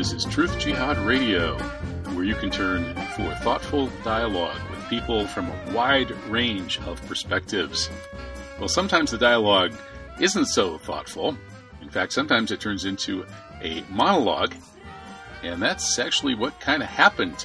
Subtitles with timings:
[0.00, 1.58] This is Truth Jihad Radio,
[2.14, 7.90] where you can turn for thoughtful dialogue with people from a wide range of perspectives.
[8.58, 9.74] Well, sometimes the dialogue
[10.18, 11.36] isn't so thoughtful.
[11.82, 13.26] In fact, sometimes it turns into
[13.60, 14.54] a monologue,
[15.42, 17.44] and that's actually what kind of happened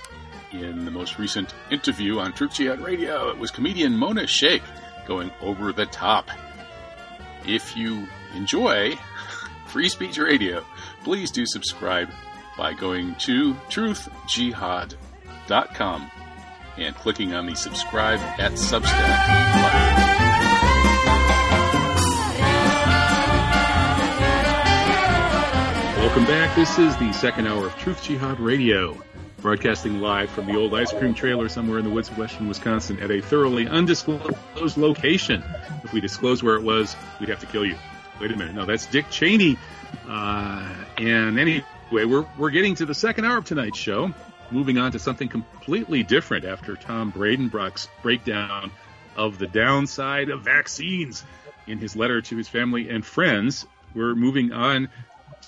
[0.54, 3.32] in the most recent interview on Truth Jihad Radio.
[3.32, 4.64] It was comedian Mona Shaikh
[5.06, 6.30] going over the top.
[7.46, 8.98] If you enjoy
[9.68, 10.66] free speech radio,
[11.04, 12.10] please do subscribe
[12.58, 16.12] by going to truthjihad.com
[16.78, 19.96] and clicking on the subscribe at Substack button.
[26.06, 26.56] Welcome back.
[26.56, 28.98] This is the second hour of Truth Jihad Radio,
[29.42, 33.00] broadcasting live from the old ice cream trailer somewhere in the woods of western Wisconsin
[33.00, 35.44] at a thoroughly undisclosed location.
[35.84, 37.76] If we disclose where it was, we'd have to kill you.
[38.22, 38.56] Wait a minute.
[38.56, 39.58] No, that's Dick Cheney.
[40.08, 44.14] Uh, and anyway, we're, we're getting to the second hour of tonight's show.
[44.52, 48.72] Moving on to something completely different after Tom Breidenbach's breakdown
[49.16, 51.24] of the downside of vaccines
[51.68, 53.66] in his letter to his family and friends.
[53.96, 54.90] We're moving on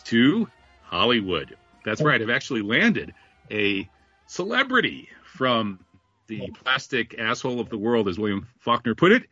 [0.06, 0.50] to
[0.84, 1.56] Hollywood.
[1.86, 2.22] That's right.
[2.22, 3.14] I've actually landed
[3.52, 3.88] a
[4.26, 5.80] celebrity from
[6.28, 9.24] the plastic asshole of the world, as William Faulkner put it,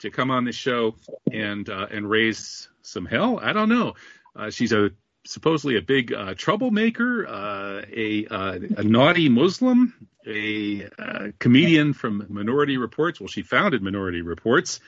[0.00, 0.96] to come on this show
[1.32, 3.38] and uh, and raise some hell.
[3.40, 3.94] I don't know.
[4.36, 4.90] Uh, she's a
[5.24, 9.94] supposedly a big uh, troublemaker, uh, a, uh, a naughty Muslim,
[10.26, 13.20] a uh, comedian from Minority Reports.
[13.20, 14.80] Well, she founded Minority Reports,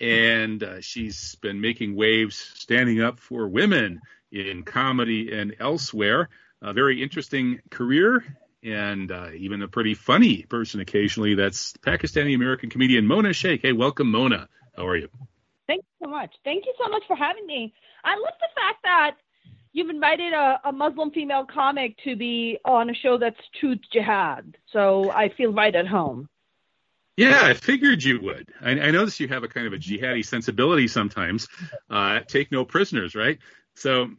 [0.00, 6.28] and uh, she's been making waves, standing up for women in comedy and elsewhere.
[6.62, 8.24] A very interesting career.
[8.62, 11.34] And even a pretty funny person occasionally.
[11.34, 13.60] That's Pakistani American comedian Mona Shaikh.
[13.60, 14.48] Hey, welcome, Mona.
[14.74, 15.10] How are you?
[15.66, 16.34] Thank you so much.
[16.44, 17.74] Thank you so much for having me.
[18.04, 19.16] I love the fact that
[19.74, 24.56] you've invited a, a, Muslim female comic to be on a show that's Truth Jihad.
[24.72, 26.28] So I feel right at home.
[27.16, 28.48] Yeah, I figured you would.
[28.60, 31.46] I, I notice you have a kind of a jihadi sensibility sometimes.
[31.90, 33.38] Uh, take no prisoners, right?
[33.74, 34.10] So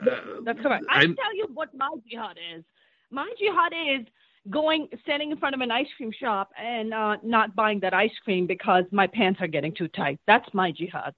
[0.00, 0.84] uh, that's correct.
[0.88, 2.64] I can tell you what my jihad is.
[3.10, 4.06] My jihad is
[4.48, 8.16] going standing in front of an ice cream shop and uh, not buying that ice
[8.24, 10.18] cream because my pants are getting too tight.
[10.26, 11.14] That's my jihad.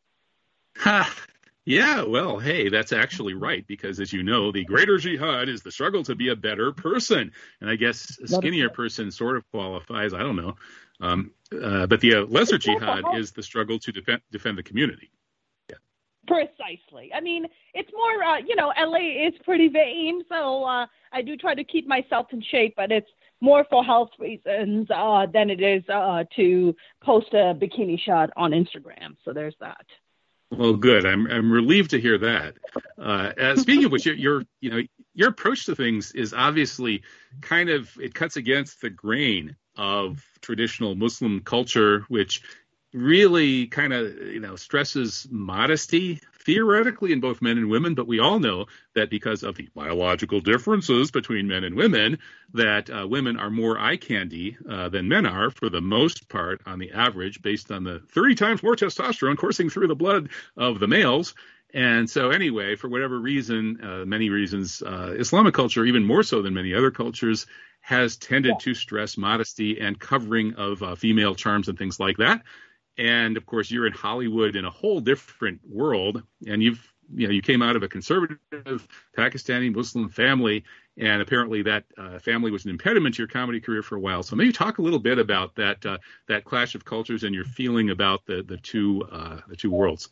[1.64, 5.70] Yeah, well, hey, that's actually right because, as you know, the greater jihad is the
[5.70, 7.30] struggle to be a better person,
[7.60, 10.12] and I guess a skinnier person sort of qualifies.
[10.12, 10.56] I don't know,
[11.00, 11.30] um,
[11.62, 15.12] uh, but the uh, lesser jihad is the struggle to defend defend the community.
[15.70, 15.76] Yeah.
[16.26, 17.12] Precisely.
[17.14, 21.36] I mean, it's more, uh, you know, LA is pretty vain, so uh, I do
[21.36, 25.60] try to keep myself in shape, but it's more for health reasons uh, than it
[25.60, 26.74] is uh, to
[27.04, 29.16] post a bikini shot on Instagram.
[29.24, 29.86] So there's that.
[30.52, 31.06] Well, good.
[31.06, 32.54] I'm I'm relieved to hear that.
[32.98, 34.82] Uh, uh, speaking of which, your, your you know
[35.14, 37.02] your approach to things is obviously
[37.40, 42.42] kind of it cuts against the grain of traditional Muslim culture, which
[42.92, 48.18] really kind of you know stresses modesty theoretically in both men and women but we
[48.18, 52.18] all know that because of the biological differences between men and women
[52.54, 56.60] that uh, women are more eye candy uh, than men are for the most part
[56.66, 60.78] on the average based on the 30 times more testosterone coursing through the blood of
[60.78, 61.34] the males.
[61.74, 66.42] And so, anyway, for whatever reason, uh, many reasons, uh, Islamic culture, even more so
[66.42, 67.46] than many other cultures,
[67.80, 72.42] has tended to stress modesty and covering of uh, female charms and things like that
[72.98, 77.32] and of course you're in Hollywood in a whole different world, and you've you know
[77.32, 80.64] you came out of a conservative Pakistani Muslim family,
[80.96, 84.22] and apparently that uh, family was an impediment to your comedy career for a while.
[84.22, 85.98] So maybe talk a little bit about that uh,
[86.28, 90.08] that clash of cultures and your feeling about the the two uh, the two worlds.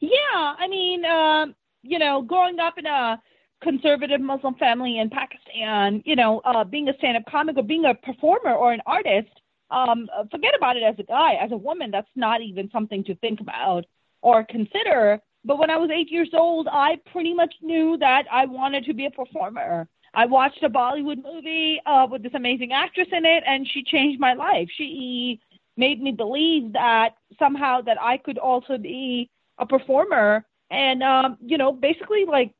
[0.00, 1.46] Yeah, I mean, uh,
[1.82, 3.20] you know, growing up in a
[3.62, 7.94] conservative Muslim family in Pakistan, you know, uh, being a stand-up comic or being a
[7.94, 9.39] performer or an artist
[9.70, 11.34] um, forget about it as a guy.
[11.34, 13.84] As a woman, that's not even something to think about
[14.22, 15.20] or consider.
[15.44, 18.94] But when I was eight years old, I pretty much knew that I wanted to
[18.94, 19.88] be a performer.
[20.12, 24.20] I watched a Bollywood movie uh, with this amazing actress in it, and she changed
[24.20, 24.68] my life.
[24.76, 25.40] She
[25.76, 31.58] made me believe that somehow that I could also be a performer and um, you
[31.58, 32.52] know, basically like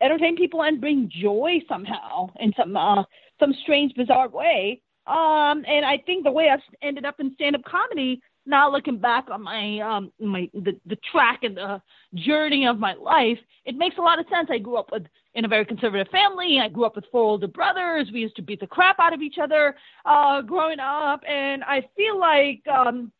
[0.00, 3.02] entertain people and bring joy somehow in some uh,
[3.40, 4.82] some strange, bizarre way.
[5.06, 6.56] Um, and I think the way I
[6.86, 11.40] ended up in stand-up comedy, now looking back on my um my the the track
[11.42, 11.82] and the
[12.14, 14.48] journey of my life, it makes a lot of sense.
[14.50, 15.04] I grew up with
[15.34, 16.60] in a very conservative family.
[16.60, 18.08] I grew up with four older brothers.
[18.12, 21.88] We used to beat the crap out of each other uh, growing up, and I
[21.96, 23.12] feel like um,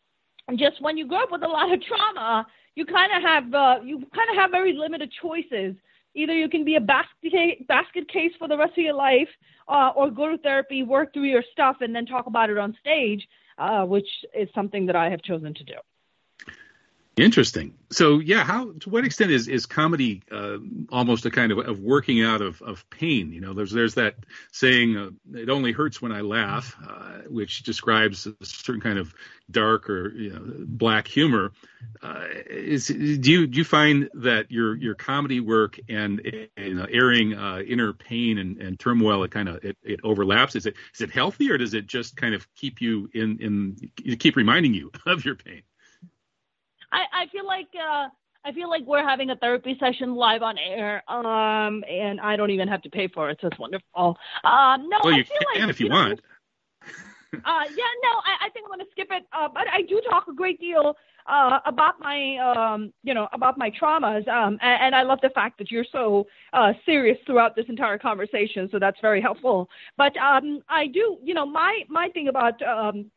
[0.56, 2.47] just when you grow up with a lot of trauma,
[2.77, 5.75] you kind of have uh, you kind of have very limited choices
[6.17, 9.29] Either you can be a basket basket case for the rest of your life,
[9.69, 12.77] uh, or go to therapy, work through your stuff, and then talk about it on
[12.81, 13.23] stage,
[13.59, 15.75] uh, which is something that I have chosen to do.
[17.17, 17.73] Interesting.
[17.91, 20.59] So, yeah, how to what extent is is comedy uh,
[20.93, 23.33] almost a kind of, of working out of, of pain?
[23.33, 24.17] You know, there's there's that
[24.53, 29.15] saying, uh, "It only hurts when I laugh," uh, which describes a certain kind of
[29.51, 31.53] dark or you know, black humor.
[32.03, 36.21] Uh, is do you do you find that your your comedy work and
[36.75, 40.55] know, airing uh, inner pain and, and turmoil it kind of it, it overlaps?
[40.55, 44.17] Is it is it healthy or does it just kind of keep you in in
[44.19, 45.62] keep reminding you of your pain?
[46.97, 48.09] I, I feel like uh,
[48.45, 52.51] I feel like we're having a therapy session live on air, um, and I don't
[52.51, 54.17] even have to pay for it, so it's wonderful.
[54.45, 56.11] Um, no, well, you can like, if you, you want.
[56.11, 56.17] Know,
[57.45, 60.01] uh, yeah, no, I, I think I'm going to skip it, uh, but I do
[60.09, 60.97] talk a great deal
[61.27, 65.31] uh, about my, um, you know, about my traumas, um, and, and I love the
[65.31, 69.69] fact that you're so uh, serious throughout this entire conversation, so that's very helpful.
[69.99, 73.11] But um, I do, you know, my my thing about um,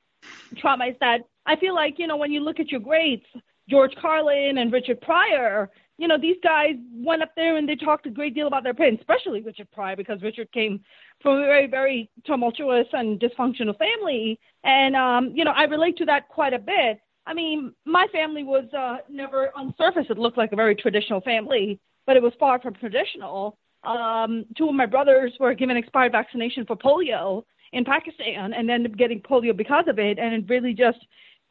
[0.58, 3.26] trauma is that I feel like, you know, when you look at your grades
[3.70, 8.06] George Carlin and Richard Pryor, you know, these guys went up there and they talked
[8.06, 10.82] a great deal about their pain, especially Richard Pryor, because Richard came
[11.22, 14.40] from a very, very tumultuous and dysfunctional family.
[14.64, 17.00] And, um, you know, I relate to that quite a bit.
[17.26, 21.22] I mean, my family was uh, never, on surface, it looked like a very traditional
[21.22, 23.58] family, but it was far from traditional.
[23.84, 28.92] Um, two of my brothers were given expired vaccination for polio in Pakistan and ended
[28.92, 30.18] up getting polio because of it.
[30.18, 31.00] And it really just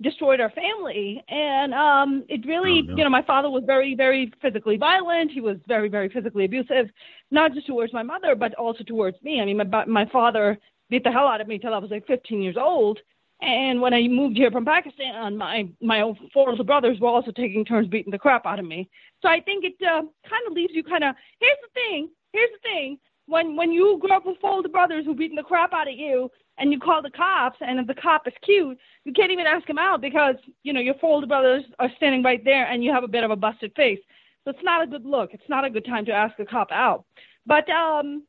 [0.02, 1.22] destroyed our family.
[1.28, 2.96] And um it really oh, no.
[2.96, 5.30] you know my father was very very physically violent.
[5.30, 6.86] He was very very physically abusive
[7.30, 9.40] not just towards my mother but also towards me.
[9.40, 10.58] I mean my my father
[10.90, 12.98] beat the hell out of me till i was like 15 years old.
[13.40, 17.64] And when i moved here from pakistan my my four older brothers were also taking
[17.64, 18.88] turns beating the crap out of me.
[19.22, 22.50] So i think it uh, kind of leaves you kind of here's the thing here's
[22.50, 22.98] the thing.
[23.26, 25.94] When when you grow up with four older brothers who beating the crap out of
[25.94, 29.46] you and you call the cops, and if the cop is cute, you can't even
[29.46, 32.82] ask him out because you know your four older brothers are standing right there, and
[32.84, 34.00] you have a bit of a busted face.
[34.44, 35.34] So it's not a good look.
[35.34, 37.04] It's not a good time to ask a cop out.
[37.46, 38.24] But um,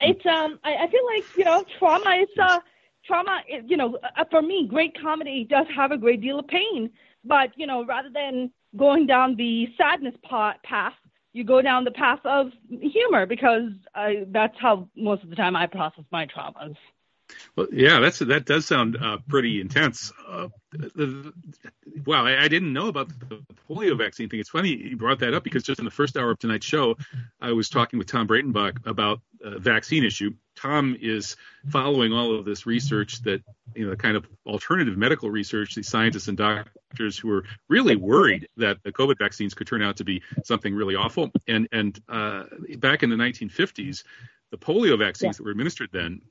[0.00, 2.60] it's um, I, I feel like you know trauma is uh,
[3.04, 3.40] trauma.
[3.66, 6.90] You know, uh, for me, great comedy does have a great deal of pain.
[7.24, 10.94] But you know, rather than going down the sadness path,
[11.32, 15.56] you go down the path of humor because I, that's how most of the time
[15.56, 16.76] I process my traumas.
[17.56, 20.12] Well, yeah, that's that does sound uh, pretty intense.
[20.28, 21.32] Uh, the,
[22.04, 24.40] wow, I, I, didn't know about the polio vaccine thing.
[24.40, 26.96] It's funny you brought that up because just in the first hour of tonight's show,
[27.40, 30.32] I was talking with Tom Breidenbach about a vaccine issue.
[30.56, 31.36] Tom is
[31.68, 33.42] following all of this research that
[33.74, 35.74] you know, the kind of alternative medical research.
[35.74, 39.98] These scientists and doctors who are really worried that the COVID vaccines could turn out
[39.98, 41.30] to be something really awful.
[41.46, 42.44] And and uh,
[42.78, 44.04] back in the 1950s,
[44.50, 45.38] the polio vaccines yeah.
[45.38, 46.22] that were administered then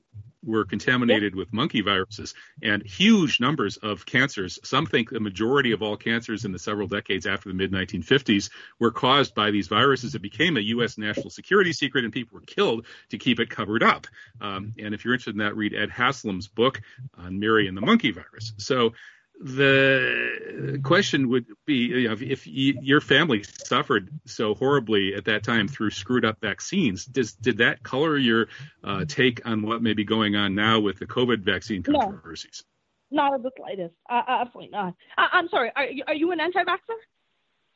[0.44, 4.58] were contaminated with monkey viruses and huge numbers of cancers.
[4.62, 8.50] Some think the majority of all cancers in the several decades after the mid 1950s
[8.78, 10.14] were caused by these viruses.
[10.14, 10.98] It became a U.S.
[10.98, 14.06] national security secret and people were killed to keep it covered up.
[14.40, 16.80] Um, and if you're interested in that, read Ed Haslam's book
[17.16, 18.52] on Mary and the monkey virus.
[18.58, 18.92] So
[19.40, 25.68] the question would be you know, if, your family suffered so horribly at that time
[25.68, 28.48] through screwed up vaccines, does, did that color your
[28.82, 32.64] uh, take on what may be going on now with the COVID vaccine controversies?
[33.10, 33.94] No, not the slightest.
[34.08, 34.94] Uh, absolutely not.
[35.18, 35.72] I, am sorry.
[35.74, 36.96] Are, are you an anti-vaxxer?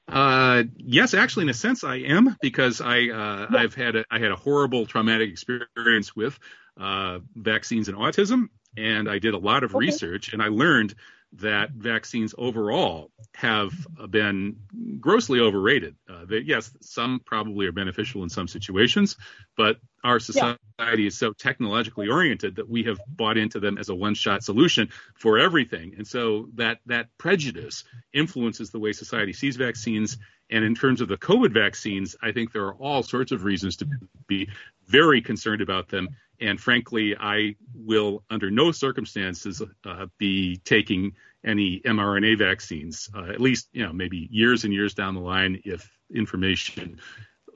[0.09, 3.59] Uh, yes, actually, in a sense, I am because I uh, yeah.
[3.59, 6.39] I've had a, I had a horrible traumatic experience with
[6.81, 9.85] uh, vaccines and autism, and I did a lot of okay.
[9.85, 10.95] research, and I learned
[11.35, 13.73] that vaccines overall have
[14.11, 14.57] been
[14.99, 15.95] grossly overrated.
[16.09, 19.17] Uh, that yes, some probably are beneficial in some situations,
[19.57, 21.07] but our society yeah.
[21.07, 25.39] is so technologically oriented that we have bought into them as a one-shot solution for
[25.39, 30.17] everything, and so that that prejudice influences the way society sees vaccines.
[30.51, 33.77] And in terms of the COVID vaccines, I think there are all sorts of reasons
[33.77, 33.87] to
[34.27, 34.49] be
[34.87, 36.09] very concerned about them
[36.41, 41.13] and frankly, I will under no circumstances uh, be taking
[41.45, 45.63] any mRNA vaccines, uh, at least, you know, maybe years and years down the line
[45.65, 47.01] if information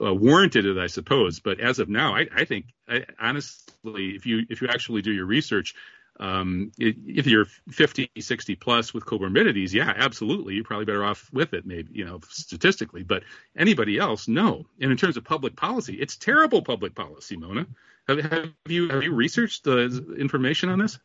[0.05, 1.41] uh, warranted it, I suppose.
[1.41, 5.13] But as of now, I, I think, I, honestly, if you if you actually do
[5.13, 5.75] your research,
[6.21, 11.55] um, if you're 50, 60 plus with comorbidities, yeah, absolutely, you're probably better off with
[11.55, 13.03] it, maybe, you know, statistically.
[13.03, 13.25] But
[13.57, 14.67] anybody else, no.
[14.81, 17.67] And in terms of public policy, it's terrible public policy, Mona.
[18.09, 20.99] Have, have you have you researched the information on this?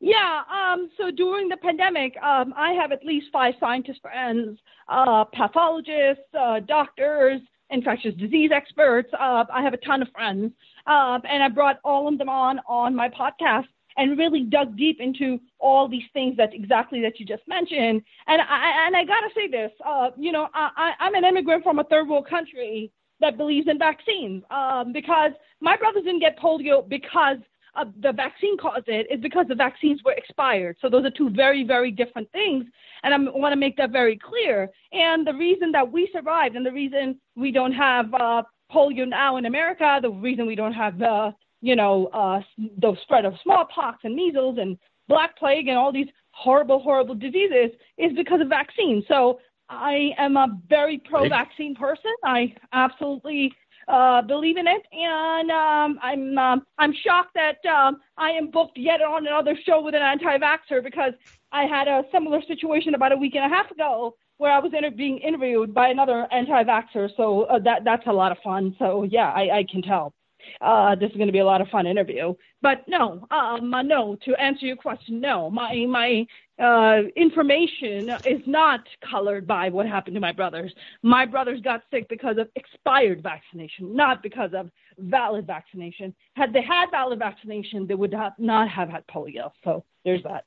[0.00, 0.42] Yeah.
[0.50, 6.24] Um, so during the pandemic, um, I have at least five scientist friends, uh, pathologists,
[6.38, 9.10] uh, doctors, infectious disease experts.
[9.12, 10.52] Uh, I have a ton of friends,
[10.86, 13.66] uh, and I brought all of them on on my podcast
[13.96, 18.02] and really dug deep into all these things that exactly that you just mentioned.
[18.26, 21.78] And I and I gotta say this, uh, you know, I, I'm an immigrant from
[21.78, 26.88] a third world country that believes in vaccines um, because my brothers didn't get polio
[26.88, 27.36] because
[27.76, 30.76] uh, the vaccine caused it is because the vaccines were expired.
[30.80, 32.64] So those are two very, very different things.
[33.02, 34.68] And I want to make that very clear.
[34.92, 39.36] And the reason that we survived and the reason we don't have uh, polio now
[39.36, 42.40] in America, the reason we don't have the, you know, uh,
[42.78, 44.76] the spread of smallpox and measles and
[45.08, 49.04] black plague and all these horrible, horrible diseases is because of vaccines.
[49.08, 52.12] So I am a very pro-vaccine person.
[52.24, 53.54] I absolutely
[53.86, 58.76] uh, believe in it, and um, I'm um, I'm shocked that um, I am booked
[58.76, 61.12] yet on another show with an anti-vaxxer because
[61.52, 64.72] I had a similar situation about a week and a half ago where I was
[64.74, 67.10] inter- being interviewed by another anti-vaxxer.
[67.16, 68.74] So uh, that that's a lot of fun.
[68.78, 70.12] So yeah, I, I can tell.
[70.60, 72.34] Uh, this is going to be a lot of fun interview.
[72.62, 74.16] But no, um, no.
[74.24, 75.50] To answer your question, no.
[75.50, 76.26] My my
[76.60, 80.72] uh, information is not colored by what happened to my brothers.
[81.02, 86.14] My brothers got sick because of expired vaccination, not because of valid vaccination.
[86.34, 89.52] Had they had valid vaccination, they would have not have had polio.
[89.64, 90.44] So there's that.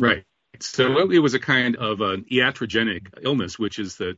[0.00, 0.24] Right.
[0.60, 4.16] So it was a kind of an iatrogenic illness, which is the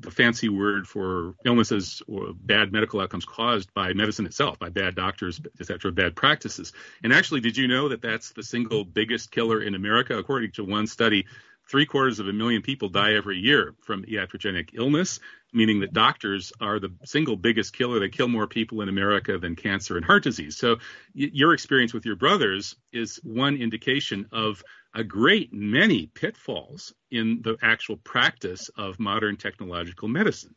[0.00, 4.94] the fancy word for illnesses or bad medical outcomes caused by medicine itself, by bad
[4.94, 6.72] doctors, etc., bad practices.
[7.02, 10.16] And actually, did you know that that's the single biggest killer in America?
[10.16, 11.26] According to one study,
[11.68, 15.20] three quarters of a million people die every year from iatrogenic illness,
[15.52, 18.00] meaning that doctors are the single biggest killer.
[18.00, 20.56] They kill more people in America than cancer and heart disease.
[20.56, 20.76] So,
[21.14, 24.62] y- your experience with your brothers is one indication of
[24.94, 30.54] a great many pitfalls in the actual practice of modern technological medicine.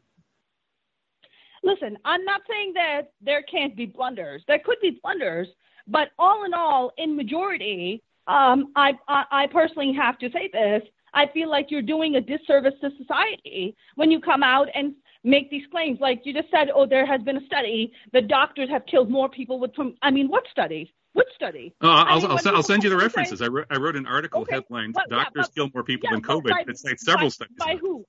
[1.64, 4.44] Listen, I'm not saying that there can't be blunders.
[4.48, 5.48] There could be blunders,
[5.88, 10.84] but all in all, in majority, um, I, I, I personally have to say this.
[11.14, 15.50] I feel like you're doing a disservice to society when you come out and make
[15.50, 16.00] these claims.
[16.00, 17.92] Like you just said, oh, there has been a study.
[18.14, 19.72] The doctors have killed more people with.
[20.02, 20.88] I mean, what studies?
[21.16, 21.74] What study?
[21.82, 23.42] Uh, I'll, mean, I'll, I'll, send you the references.
[23.42, 26.50] I wrote, I wrote an article okay, headlined "Doctors Kill More People yeah, Than COVID."
[26.50, 27.56] By, it cites several by, studies.
[27.58, 28.06] By who?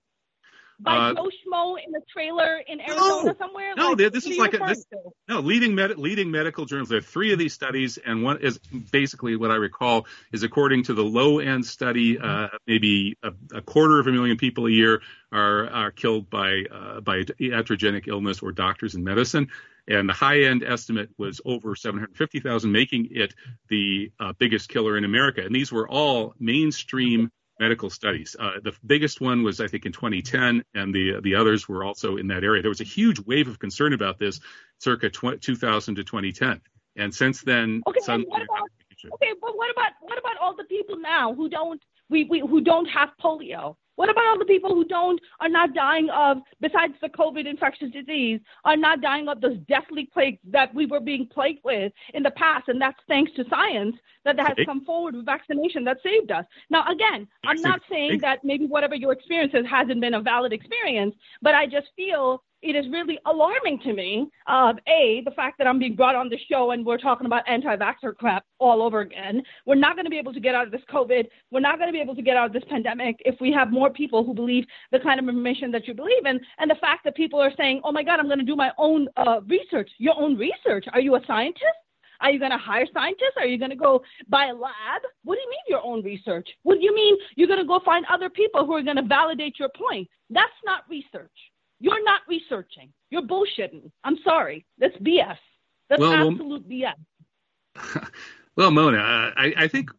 [0.79, 3.75] By uh, Joe Schmo in the trailer in Arizona no, somewhere?
[3.77, 4.85] No, like, this is like a this,
[5.29, 6.89] no leading med, leading medical journals.
[6.89, 8.59] There are three of these studies, and one is
[8.91, 13.63] basically what I recall is according to the low end study, uh, maybe a, a,
[13.63, 15.01] quarter of a million people a year
[15.33, 19.49] are are killed by uh, by iatrogenic illness or doctors in medicine
[19.89, 23.35] and the high end estimate was over 750,000, making it
[23.69, 25.43] the uh, biggest killer in America.
[25.43, 28.37] And these were all mainstream medical studies.
[28.39, 32.17] Uh, the biggest one was, I think, in 2010, and the the others were also
[32.17, 32.63] in that area.
[32.63, 34.41] There was a huge wave of concern about this,
[34.79, 36.61] circa tw- 2000 to 2010,
[36.97, 38.01] and since then, okay.
[38.25, 38.69] what about,
[39.15, 42.61] okay, but what about what about all the people now who don't we, we who
[42.61, 43.77] don't have polio?
[43.97, 47.91] What about all the people who don't are not dying of besides the COVID infectious
[47.91, 52.23] disease are not dying of those deathly plagues that we were being plagued with in
[52.23, 56.31] the past, and that's thanks to science that has come forward with vaccination that saved
[56.31, 56.45] us.
[56.69, 61.15] Now, again, I'm not saying that maybe whatever your experience hasn't been a valid experience,
[61.43, 64.29] but I just feel it is really alarming to me.
[64.47, 67.49] Uh, a, the fact that I'm being brought on the show and we're talking about
[67.49, 69.43] anti-vaxxer crap all over again.
[69.67, 71.27] We're not going to be able to get out of this COVID.
[71.51, 73.71] We're not going to be able to get out of this pandemic if we have
[73.71, 76.41] more people who believe the kind of information that you believe in.
[76.59, 78.73] And the fact that people are saying, "Oh my God, I'm going to do my
[78.79, 80.87] own uh, research." Your own research?
[80.93, 81.65] Are you a scientist?
[82.21, 83.37] Are you going to hire scientists?
[83.37, 85.03] Are you going to go buy a lab?
[85.25, 86.49] What do you mean your own research?
[86.63, 89.03] What do you mean you're going to go find other people who are going to
[89.03, 90.09] validate your point?
[90.31, 91.31] That's not research.
[91.79, 92.93] You're not researching.
[93.11, 93.91] You're bullshitting.
[94.05, 94.65] I'm sorry.
[94.79, 95.37] That's BS.
[95.89, 96.95] That's well, absolute well,
[97.77, 98.09] BS.
[98.57, 99.91] well, Mona, I, I think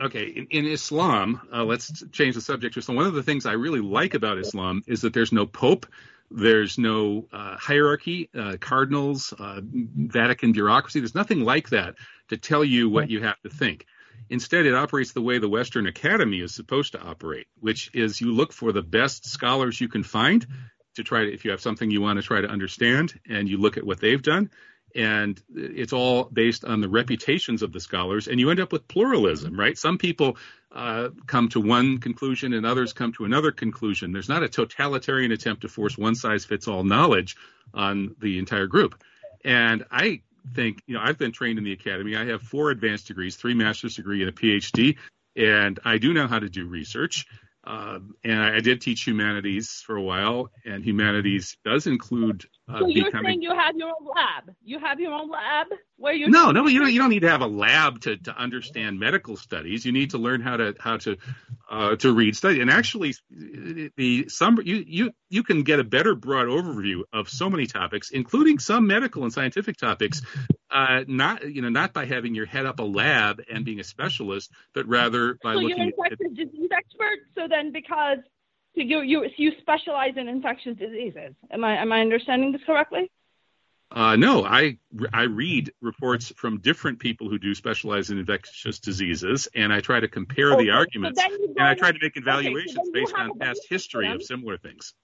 [0.00, 2.82] okay, in, in Islam, uh, let's change the subject.
[2.82, 5.86] So one of the things I really like about Islam is that there's no pope,
[6.30, 11.00] there's no uh, hierarchy, uh, cardinals, uh, Vatican bureaucracy.
[11.00, 11.94] There's nothing like that
[12.28, 13.86] to tell you what you have to think.
[14.28, 18.32] Instead, it operates the way the Western Academy is supposed to operate, which is you
[18.32, 20.46] look for the best scholars you can find
[20.96, 23.58] to try to, if you have something you want to try to understand and you
[23.58, 24.50] look at what they've done,
[24.94, 28.88] and it's all based on the reputations of the scholars, and you end up with
[28.88, 29.76] pluralism, right?
[29.76, 30.38] Some people
[30.72, 34.12] uh, come to one conclusion and others come to another conclusion.
[34.12, 37.36] There's not a totalitarian attempt to force one size fits all knowledge
[37.74, 39.02] on the entire group.
[39.44, 40.22] And I
[40.54, 42.16] think, you know, I've been trained in the academy.
[42.16, 44.96] I have four advanced degrees, three master's degree and a PhD,
[45.36, 47.26] and I do know how to do research.
[47.66, 52.44] Uh, and I did teach humanities for a while, and humanities does include.
[52.68, 53.26] Uh, so you're becoming...
[53.26, 54.54] saying you have your own lab?
[54.64, 55.68] You have your own lab
[55.98, 56.28] where you?
[56.28, 56.92] No, no, you don't.
[56.92, 59.84] You don't need to have a lab to, to understand medical studies.
[59.84, 61.16] You need to learn how to how to
[61.70, 62.60] uh, to read study.
[62.60, 67.48] And actually, the some you you you can get a better broad overview of so
[67.48, 70.22] many topics, including some medical and scientific topics,
[70.68, 73.84] uh, not you know not by having your head up a lab and being a
[73.84, 75.68] specialist, but rather by so looking.
[75.68, 77.18] you're an infectious at, disease expert.
[77.36, 78.18] So then, because
[78.76, 83.10] you you you specialize in infectious diseases, am I am I understanding this correctly?
[83.90, 84.78] Uh, no, I
[85.12, 90.00] I read reports from different people who do specialize in infectious diseases, and I try
[90.00, 93.14] to compare okay, the arguments, so and I try to make evaluations okay, so based
[93.14, 94.94] on past history of similar things.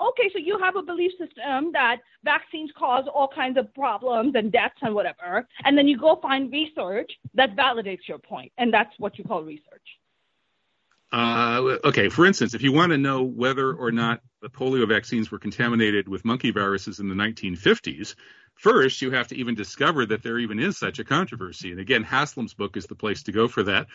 [0.00, 4.52] Okay, so you have a belief system that vaccines cause all kinds of problems and
[4.52, 8.92] deaths and whatever, and then you go find research that validates your point, and that's
[8.98, 9.98] what you call research.
[11.12, 15.30] Uh, okay, for instance, if you want to know whether or not the polio vaccines
[15.30, 18.14] were contaminated with monkey viruses in the 1950s,
[18.54, 21.70] first you have to even discover that there even is such a controversy.
[21.70, 23.86] And again, Haslam's book is the place to go for that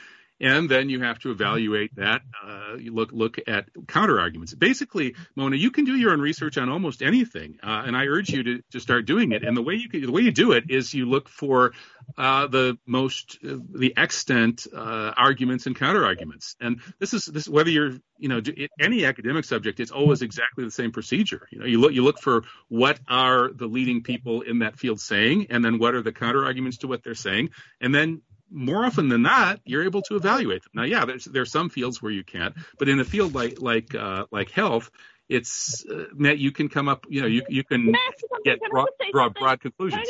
[0.42, 2.24] and then you have to evaluate that.
[2.44, 4.54] Uh, you look look at counter arguments.
[4.56, 8.30] Basically, Mona, you can do your own research on almost anything, uh, and I urge
[8.32, 9.44] you to, to start doing it.
[9.44, 11.74] And the way you can, the way you do it is you look for
[12.18, 16.56] uh, the most the extent uh, arguments and counter arguments.
[16.60, 18.42] And this is this whether you're you know
[18.80, 21.48] any academic subject, it's always exactly the same procedure.
[21.52, 25.00] You know, you look you look for what are the leading people in that field
[25.00, 28.86] saying, and then what are the counter arguments to what they're saying, and then more
[28.86, 30.72] often than not, you're able to evaluate them.
[30.76, 33.96] Now, yeah, there's there's some fields where you can't, but in a field like like
[33.96, 34.92] uh, like health,
[35.30, 37.94] it's uh, you can come up, you know, you you can
[38.44, 40.08] get broad, broad, broad conclusions.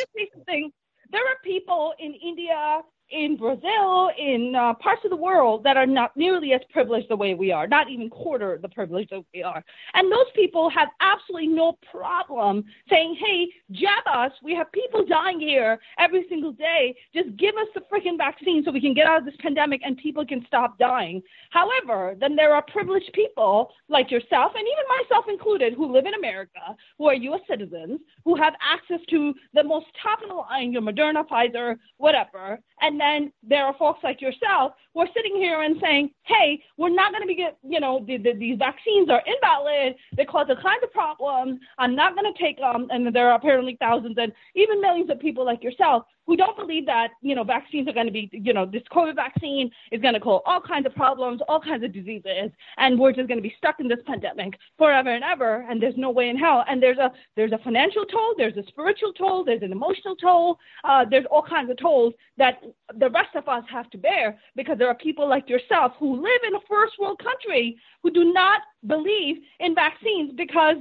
[1.11, 2.81] There are people in India,
[3.11, 7.15] in Brazil, in uh, parts of the world that are not nearly as privileged the
[7.15, 9.63] way we are, not even quarter the privilege that we are.
[9.93, 14.31] And those people have absolutely no problem saying, hey, jab us.
[14.43, 16.95] We have people dying here every single day.
[17.13, 19.97] Just give us the freaking vaccine so we can get out of this pandemic and
[19.97, 21.21] people can stop dying.
[21.49, 26.13] However, then there are privileged people like yourself and even myself included who live in
[26.13, 26.59] America,
[26.97, 27.41] who are U.S.
[27.49, 32.59] citizens, who have access to the most top of the line, your Moderna, Pfizer, whatever,
[32.81, 36.89] and then there are folks like yourself who are sitting here and saying, hey, we're
[36.89, 39.95] not going to be get, you know, the, the, these vaccines are invalid.
[40.15, 41.59] They cause all kinds of problems.
[41.77, 42.87] I'm not going to take them.
[42.91, 46.85] And there are apparently thousands and even millions of people like yourself who don't believe
[46.85, 50.13] that, you know, vaccines are going to be, you know, this COVID vaccine is going
[50.13, 53.43] to cause all kinds of problems, all kinds of diseases, and we're just going to
[53.43, 56.63] be stuck in this pandemic forever and ever, and there's no way in hell.
[56.67, 60.57] And there's a there's a financial toll, there's a spiritual toll, there's an emotional toll,
[60.83, 62.61] uh, there's all kinds of tolls that
[62.97, 66.41] the rest of us have to bear because there are people like yourself who live
[66.47, 70.77] in a first world country who do not believe in vaccines because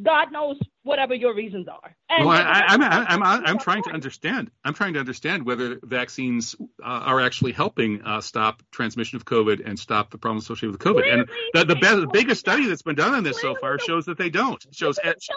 [0.00, 1.94] God knows whatever your reasons are.
[2.08, 4.50] And well, I, am I'm, I'm, I'm, I'm trying to understand.
[4.64, 9.62] I'm trying to understand whether vaccines uh, are actually helping uh, stop transmission of COVID
[9.64, 11.02] and stop the problems associated with COVID.
[11.02, 14.06] Clearly, and the, the, the biggest study that's been done on this so far shows
[14.06, 14.64] that they don't.
[14.64, 15.28] It shows this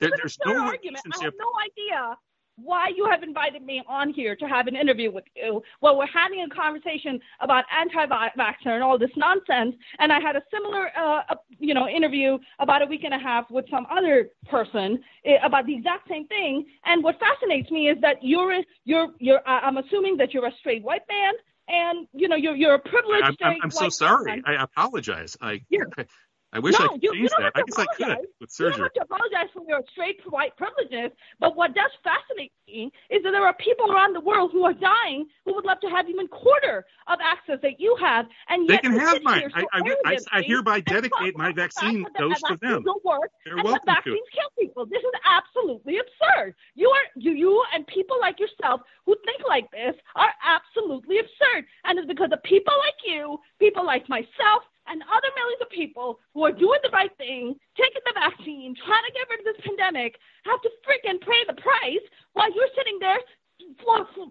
[0.00, 1.04] there, there's no argument.
[1.20, 2.16] I have no idea
[2.56, 5.62] why you have invited me on here to have an interview with you.
[5.80, 10.42] Well, we're having a conversation about anti-vaxxer and all this nonsense, and I had a
[10.50, 14.98] similar, uh, you know, interview about a week and a half with some other person
[15.24, 16.64] eh, about the exact same thing.
[16.84, 19.46] And what fascinates me is that you're, you're, you're.
[19.46, 21.34] I'm assuming that you're a straight white man,
[21.68, 23.24] and you know, you're, you're a privileged.
[23.24, 24.42] I'm, I'm, I'm so sorry.
[24.46, 25.36] I apologize.
[25.40, 25.62] I.
[25.68, 25.80] Yeah.
[26.52, 27.52] I wish no, I could you, change you that.
[27.54, 28.72] I guess I could with surgery.
[28.72, 32.92] You don't have to apologize for your straight white privileges, but what does fascinate me
[33.10, 35.88] is that there are people around the world who are dying who would love to
[35.88, 39.50] have even quarter of access that you have, and yet they can have mine.
[39.54, 42.84] So I, I, I, hereby dedicate my vaccine dose to them.
[42.84, 44.36] Don't work, They're and the vaccines to.
[44.36, 44.86] kill people.
[44.86, 46.54] This is absolutely absurd.
[46.74, 51.66] You are you, you and people like yourself who think like this are absolutely absurd,
[51.84, 56.18] and it's because of people like you, people like myself, and other millions of people
[56.34, 59.60] who are doing the right thing, taking the vaccine, trying to get rid of this
[59.64, 63.18] pandemic, have to freaking pay the price while you're sitting there,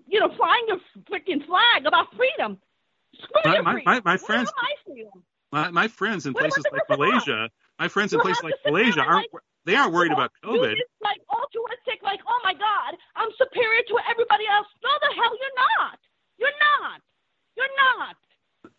[0.07, 2.57] you know, flying your freaking flag about freedom.
[3.15, 3.93] Screw my, your my, freedom.
[3.93, 4.51] my, my friends,
[5.51, 9.43] my, my friends in places like Malaysia, my friends in places like Malaysia aren't like,
[9.65, 10.73] they aren't worried about COVID.
[10.73, 14.67] It's like altruistic, like oh my God, I'm superior to everybody else.
[14.83, 15.99] No, the hell you're not.
[16.37, 17.01] You're not.
[17.55, 18.15] You're not.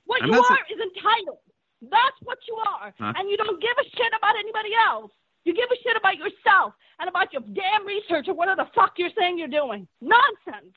[0.04, 1.45] What I'm you not are is entitled.
[1.90, 2.94] That's what you are.
[2.98, 3.12] Huh?
[3.16, 5.10] And you don't give a shit about anybody else.
[5.44, 8.94] You give a shit about yourself and about your damn research or whatever the fuck
[8.98, 9.86] you're saying you're doing.
[10.00, 10.74] Nonsense.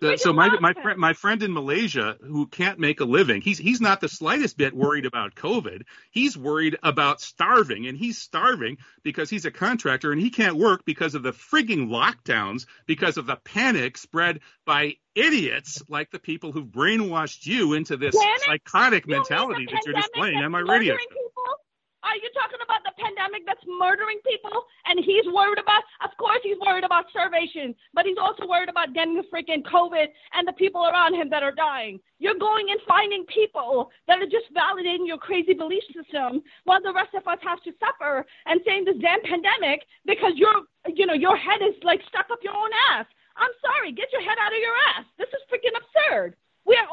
[0.00, 3.58] So, so my my friend my friend in Malaysia who can't make a living, he's
[3.58, 5.82] he's not the slightest bit worried about COVID.
[6.10, 10.84] He's worried about starving, and he's starving because he's a contractor and he can't work
[10.84, 16.50] because of the frigging lockdowns, because of the panic spread by idiots like the people
[16.50, 18.42] who've brainwashed you into this Panic?
[18.44, 20.94] psychotic You mentality that you're displaying on my radio.
[20.94, 21.63] murdering people?
[22.04, 24.68] Are you talking about the pandemic that's murdering people?
[24.84, 28.92] And he's worried about, of course, he's worried about starvation, but he's also worried about
[28.92, 31.98] getting the freaking COVID and the people around him that are dying.
[32.20, 36.92] You're going and finding people that are just validating your crazy belief system while the
[36.92, 41.16] rest of us have to suffer and saying this damn pandemic because your, you know,
[41.16, 43.06] your head is like stuck up your own ass.
[43.36, 45.06] I'm sorry, get your head out of your ass.
[45.18, 45.73] This is freaking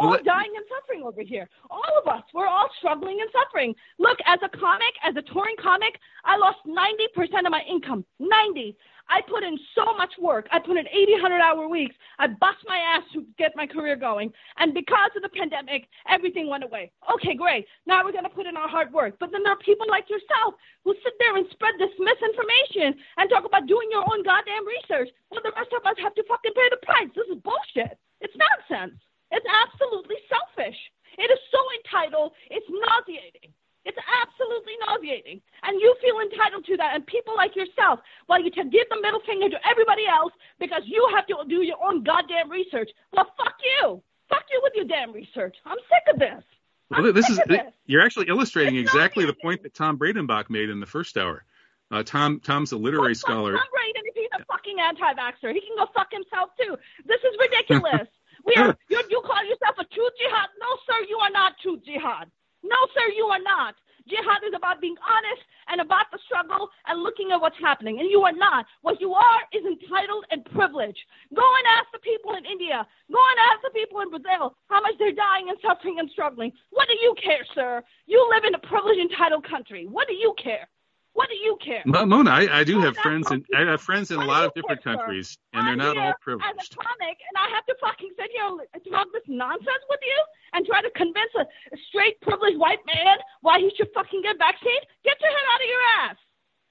[0.02, 1.50] all let- dying and suffering over here.
[1.70, 2.24] All of us.
[2.34, 3.76] We're all struggling and suffering.
[4.00, 8.06] Look, as a comic, as a touring comic, I lost 90% of my income.
[8.20, 8.78] 90.
[9.10, 10.48] I put in so much work.
[10.52, 11.96] I put in 80, 100 hour weeks.
[12.18, 14.32] I bust my ass to get my career going.
[14.58, 16.92] And because of the pandemic, everything went away.
[17.16, 17.68] Okay, great.
[17.86, 19.16] Now we're going to put in our hard work.
[19.20, 23.30] But then there are people like yourself who sit there and spread this misinformation and
[23.30, 25.10] talk about doing your own goddamn research.
[25.30, 27.10] Well, the rest of us have to fucking pay the price.
[27.14, 28.00] This is bullshit.
[28.22, 28.96] It's nonsense.
[29.32, 30.78] It's absolutely selfish.
[31.18, 32.34] It is so entitled.
[32.50, 33.52] It's nauseating.
[33.84, 35.42] It's absolutely nauseating.
[35.64, 36.96] And you feel entitled to that.
[36.96, 40.84] And people like yourself, while you to give the middle finger to everybody else because
[40.86, 42.90] you have to do your own goddamn research.
[43.14, 44.02] Well, fuck you.
[44.30, 45.56] Fuck you with your damn research.
[45.66, 46.44] I'm sick of this.
[46.90, 47.62] Well, this is this.
[47.86, 51.46] you're actually illustrating It's exactly the point that Tom Breidenbach made in the first hour.
[51.90, 53.52] Uh, Tom Tom's a literary Well, scholar.
[53.54, 55.54] Tom Braden if he's a fucking anti-vaxxer.
[55.54, 56.78] He can go fuck himself too.
[57.06, 58.08] This is ridiculous.
[58.46, 60.50] we are, you, you call yourself a true jihad?
[60.60, 62.30] No, sir, you are not true jihad.
[62.64, 63.76] No, sir, you are not.
[64.10, 68.00] Jihad is about being honest and about the struggle and looking at what's happening.
[68.00, 68.66] And you are not.
[68.82, 71.00] What you are is entitled and privileged.
[71.36, 72.86] Go and ask the people in India.
[73.12, 76.52] Go and ask the people in Brazil how much they're dying and suffering and struggling.
[76.72, 77.84] What do you care, sir?
[78.08, 79.86] You live in a privileged, entitled country.
[79.86, 80.68] What do you care?
[81.14, 81.84] What do you care?
[81.86, 84.44] Mo- Mona, I, I do have friends in I have friends in a What lot
[84.46, 86.48] of different countries, and they're I'm not all privileged.
[86.48, 90.00] As a comic, and I have to fucking sit here and talk this nonsense with
[90.02, 90.20] you
[90.54, 94.38] and try to convince a, a straight privileged white man why he should fucking get
[94.40, 94.88] vaccinated.
[95.04, 96.18] Get your head out of your ass.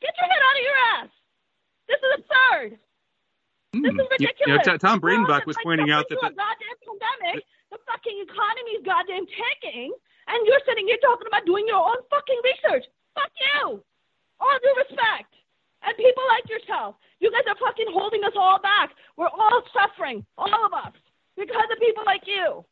[0.00, 1.10] Get your head out of your ass.
[1.88, 2.70] This is absurd.
[3.76, 3.86] This Hmm.
[3.86, 4.80] is You- you know, ridiculous.
[4.80, 7.44] Tom Breidenbach was like, pointing out that a goddamn pandemic.
[7.70, 9.92] The fucking economy is goddamn tanking,
[10.26, 12.84] and you're sitting here talking about doing your own fucking research.
[13.14, 13.84] Fuck you.
[14.40, 15.32] All due respect.
[15.82, 18.90] And people like yourself, you guys are fucking holding us all back.
[19.16, 20.92] We're all suffering, all of us,
[21.36, 22.64] because of people like you.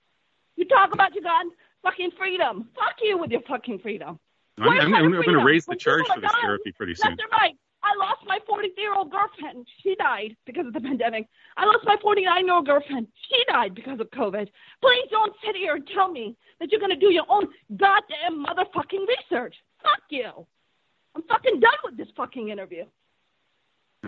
[0.57, 1.47] You talk about you got
[1.83, 2.69] fucking freedom.
[2.75, 4.19] Fuck you with your fucking freedom.
[4.59, 7.11] I'm, Where's I'm, I'm going to raise the When charge for this therapy pretty soon.
[7.11, 7.55] Left right.
[7.83, 9.67] I lost my 43 year old girlfriend.
[9.83, 11.29] She died because of the pandemic.
[11.57, 13.07] I lost my 49 year old girlfriend.
[13.29, 14.49] She died because of COVID.
[14.83, 18.45] Please don't sit here and tell me that you're going to do your own goddamn
[18.45, 19.55] motherfucking research.
[19.83, 20.47] Fuck you.
[21.15, 22.85] I'm fucking done with this fucking interview.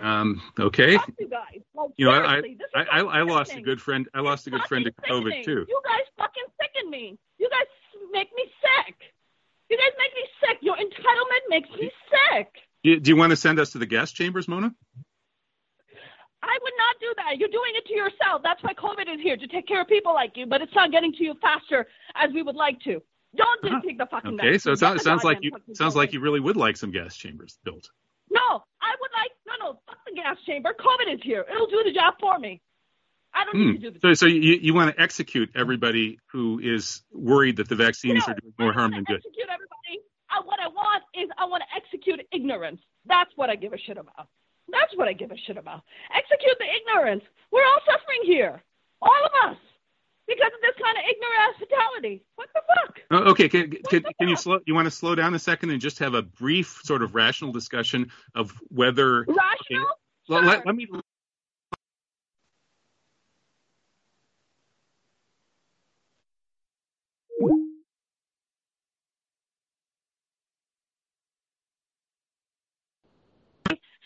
[0.01, 0.95] Um, okay.
[0.95, 1.61] Fuck you guys.
[1.75, 2.41] Like, You know, I,
[2.75, 4.07] I, I, I lost a good friend.
[4.13, 5.43] I lost a good friend to COVID sickening.
[5.43, 5.65] too.
[5.67, 7.17] You guys fucking sicken me.
[7.37, 7.67] You guys
[8.11, 8.95] make me sick.
[9.69, 10.57] You guys make me sick.
[10.61, 12.53] Your entitlement makes me sick.
[12.83, 14.73] Do you, do you want to send us to the gas chambers, Mona?
[16.43, 17.37] I would not do that.
[17.37, 18.41] You're doing it to yourself.
[18.43, 20.91] That's why COVID is here to take care of people like you, but it's not
[20.91, 23.01] getting to you faster as we would like to.
[23.35, 23.81] Don't Uh-huh.
[23.85, 26.57] take the fucking Okay, so it sounds, sounds like you sounds like you really would
[26.57, 27.89] like some gas chambers built.
[28.29, 29.79] No, I would like no, no.
[29.87, 30.73] Fuck the gas chamber.
[30.73, 31.45] COVID is here.
[31.49, 32.61] It'll do the job for me.
[33.33, 33.71] I don't Hmm.
[33.71, 37.57] need to do the So, so you, you want to execute everybody who is worried
[37.57, 39.17] that the vaccines No, are doing more I harm than good.
[39.23, 40.03] Execute everybody.
[40.29, 42.81] Uh, what I want is I want to execute ignorance.
[43.05, 44.27] That's what I give a shit about.
[44.69, 45.81] That's what I give a shit about.
[46.13, 47.23] Execute the ignorance.
[47.51, 48.61] We're all suffering here,
[49.01, 49.57] all of us,
[50.31, 52.23] because of this kind of ignorant ass fatality.
[52.35, 52.99] What the fuck?
[53.11, 54.59] Oh, okay, can, can, can you slow?
[54.65, 57.51] You want to slow down a second and just have a brief, sort of rational
[57.51, 59.25] discussion of whether?
[59.27, 59.87] Rational?
[60.29, 60.87] Well, let, let me.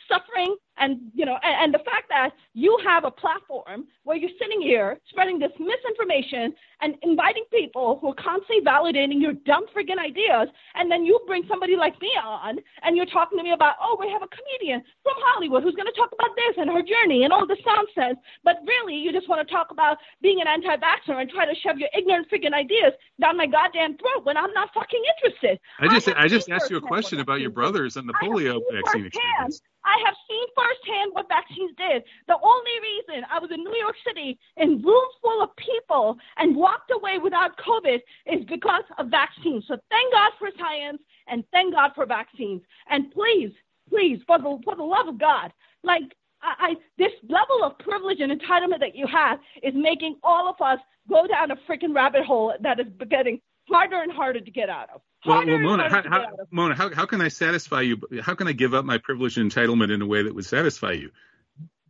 [0.08, 4.38] suffering and you know and, and the fact that you have a platform where you're
[4.40, 9.98] sitting here spreading this misinformation and inviting people who are constantly validating your dumb friggin'
[9.98, 13.76] ideas and then you bring somebody like me on and you're talking to me about
[13.82, 16.84] oh we have a comedian from hollywood who's going to talk about this and her
[16.94, 20.48] journey and all this nonsense but really you just want to talk about being an
[20.48, 24.54] anti-vaxxer and try to shove your ignorant friggin' ideas down my goddamn throat when i'm
[24.54, 25.60] not fucking interested.
[25.80, 28.62] I just have I just asked you a question about your brothers and the polio
[28.72, 29.62] vaccine experience.
[29.86, 32.04] I have seen firsthand what vaccines did.
[32.28, 36.56] The only reason I was in New York City in rooms full of people and
[36.56, 39.64] walked away without COVID is because of vaccines.
[39.68, 42.62] So thank God for science and thank God for vaccines.
[42.90, 43.52] And please,
[43.90, 48.20] please, for the for the love of God, like I, I this level of privilege
[48.20, 52.26] and entitlement that you have is making all of us go down a freaking rabbit
[52.26, 55.02] hole that is getting harder and harder to get out of.
[55.26, 58.00] Well, well, Mona, how, how, Mona, how, how can I satisfy you?
[58.22, 60.92] How can I give up my privilege and entitlement in a way that would satisfy
[60.92, 61.10] you?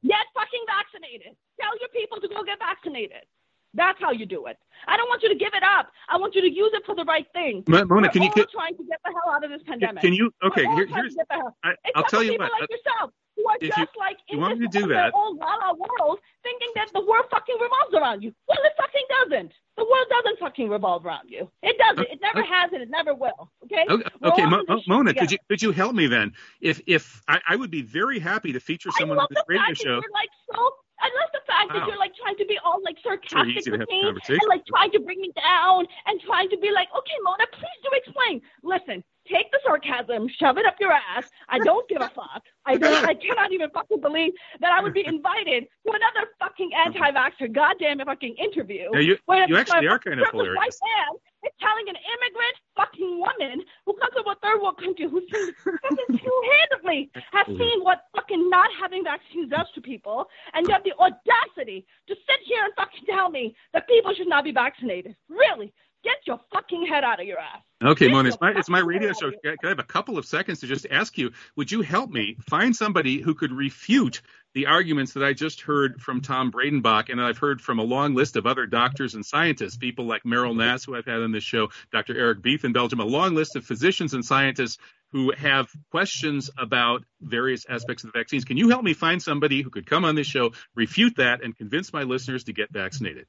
[0.03, 1.35] Get fucking vaccinated.
[1.59, 3.25] Tell your people to go get vaccinated.
[3.73, 4.57] That's how you do it.
[4.87, 5.91] I don't want you to give it up.
[6.07, 7.63] I want you to use it for the right thing.
[7.67, 10.01] Mona, We're can you trying to get the hell out of this pandemic?
[10.01, 10.31] Can you?
[10.43, 11.15] Okay, here, here's.
[11.63, 12.51] I, will tell you what.
[12.51, 13.11] Like yourself,
[13.45, 15.37] who are if just you, like in you want this me to do that, old
[15.37, 18.33] la la world, thinking that the world fucking revolves around you.
[18.47, 19.53] Well, it fucking doesn't.
[19.77, 21.49] The world doesn't fucking revolve around you.
[21.61, 22.07] It doesn't.
[22.09, 22.49] It never okay.
[22.49, 23.51] has, and it never will.
[23.65, 23.85] Okay.
[23.89, 26.33] Okay, okay Mo- Mona, could you could you help me then?
[26.61, 30.01] If if I, I would be very happy to feature someone on this radio show.
[30.01, 31.79] You're like so I love the fact wow.
[31.79, 34.99] that you're like trying to be all like sarcastic with me and like trying to
[34.99, 38.41] bring me down and trying to be like, okay, Mona, please do explain.
[38.63, 41.25] Listen, take the sarcasm, shove it up your ass.
[41.49, 42.43] I don't give a fuck.
[42.65, 46.71] I don't, I cannot even fucking believe that I would be invited to another fucking
[46.73, 48.89] anti-vaxxer goddamn fucking interview.
[48.93, 50.57] Yeah, you, you actually are kind of hilarious.
[50.57, 55.07] White man is telling an immigrant fucking woman who comes from a third world country
[55.09, 57.57] who's seen fucking two-handedly have mm-hmm.
[57.57, 62.15] seen what fucking not having vaccines does to people, and you have the audacity to
[62.15, 65.15] sit here and fucking tell me that people should not be vaccinated.
[65.29, 65.73] Really?
[66.05, 67.63] Get your fucking head out of your ass.
[67.83, 69.31] Okay, Mona, it's my, it's my radio show.
[69.31, 72.37] Can I have a couple of seconds to just ask you, would you help me
[72.47, 74.21] find somebody who could refute
[74.53, 78.13] the arguments that I just heard from Tom Breidenbach and I've heard from a long
[78.13, 81.43] list of other doctors and scientists, people like Meryl Nass, who I've had on this
[81.43, 82.15] show, Dr.
[82.15, 84.77] Eric Beef in Belgium, a long list of physicians and scientists
[85.11, 88.45] who have questions about various aspects of the vaccines.
[88.45, 91.57] Can you help me find somebody who could come on this show, refute that, and
[91.57, 93.25] convince my listeners to get vaccinated?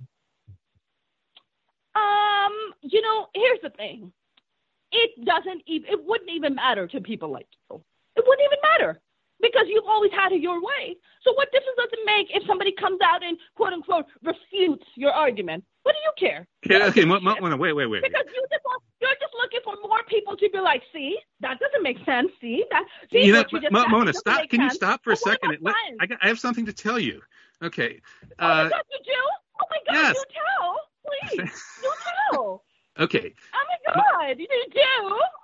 [2.91, 4.13] You know, here's the thing.
[4.93, 7.83] It doesn't even it wouldn't even matter to people like you.
[8.17, 9.01] It wouldn't even matter
[9.41, 10.97] because you've always had it your way.
[11.23, 15.13] So what difference does it make if somebody comes out and quote unquote refutes your
[15.13, 15.65] argument?
[15.83, 16.47] What do you care?
[16.65, 18.03] Okay, okay, m- m- wait, wait, wait.
[18.03, 21.61] Because you just want, you're just looking for more people to be like, see, that
[21.61, 22.29] doesn't make sense.
[22.41, 22.85] See that?
[23.13, 24.49] See you know, you just M- Mona, stop.
[24.49, 24.73] Can sense.
[24.73, 25.59] you stop for a second?
[25.61, 27.21] Let, I, got, I have something to tell you.
[27.63, 28.01] Okay.
[28.41, 29.13] Oh Uh, my God, you do?
[29.61, 30.17] Oh my God, yes.
[30.17, 30.77] you tell.
[31.07, 31.93] Please, you
[32.33, 32.65] tell.
[33.01, 33.35] Okay.
[33.55, 34.81] Oh my God, you do?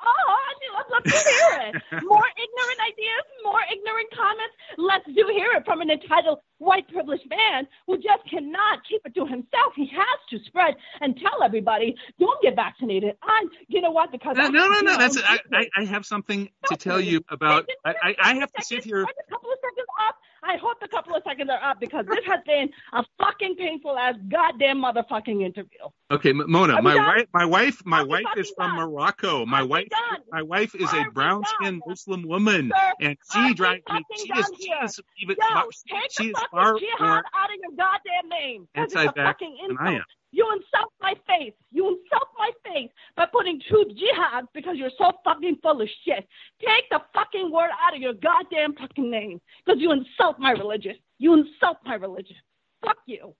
[0.04, 0.72] Oh, I knew.
[0.74, 2.02] I'd love to hear it.
[2.04, 4.54] More ignorant ideas, more ignorant comments.
[4.78, 9.14] Let's do hear it from an entitled white privileged man who just cannot keep it
[9.14, 9.72] to himself.
[9.76, 13.16] He has to spread and tell everybody, don't get vaccinated.
[13.22, 14.12] I'm, you know what?
[14.12, 14.96] Because No, no, no, no.
[14.96, 17.68] That's I, I, I have something to tell you about.
[17.84, 19.02] I, I, I have to sit here.
[19.02, 20.16] A couple of seconds up.
[20.44, 23.96] I hope a couple of seconds are up because this has been a fucking painful
[23.96, 25.78] ass goddamn motherfucking interview.
[26.10, 27.06] Okay, Mona, my done?
[27.06, 28.88] wife, my wife, my Are wife is from done?
[28.88, 29.46] Morocco.
[29.46, 29.88] My Are wife,
[30.32, 31.82] my wife is Are a brown-skinned?
[31.86, 34.02] Muslim woman, Sir, and she drives me.
[34.16, 35.36] She is, she is even.
[35.38, 38.68] Yo, take she the is fucking jihad out of your goddamn name.
[38.74, 40.02] it's a fucking insult.
[40.32, 41.54] You insult my faith.
[41.70, 46.26] You insult my faith by putting truth jihad because you're so fucking full of shit.
[46.60, 50.96] Take the fucking word out of your goddamn fucking name because you insult my religion.
[51.18, 52.36] You insult my religion.
[52.82, 53.34] Fuck you.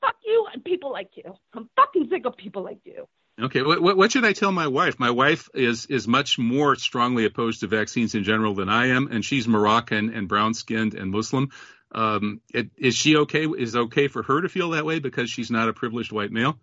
[0.00, 1.32] Fuck you and people like you.
[1.54, 3.06] I'm fucking sick of people like you.
[3.40, 4.98] Okay, what, what should I tell my wife?
[4.98, 9.08] My wife is is much more strongly opposed to vaccines in general than I am,
[9.10, 11.48] and she's Moroccan and brown skinned and Muslim.
[11.94, 13.46] Um, it, is she okay?
[13.46, 16.58] Is okay for her to feel that way because she's not a privileged white male?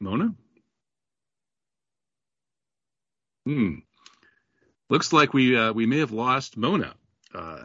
[0.00, 0.34] Mona?
[3.46, 3.74] Hmm.
[4.88, 6.94] Looks like we uh, we may have lost Mona,
[7.34, 7.64] uh,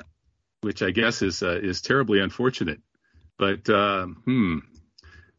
[0.62, 2.82] which I guess is uh, is terribly unfortunate.
[3.38, 4.60] But uh, hmm,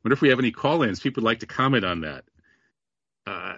[0.04, 1.00] wonder if we have any call-ins.
[1.00, 2.24] People would like to comment on that.
[3.26, 3.56] Uh,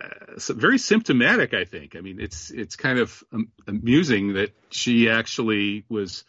[0.48, 1.94] very symptomatic, I think.
[1.94, 6.24] I mean, it's it's kind of um, amusing that she actually was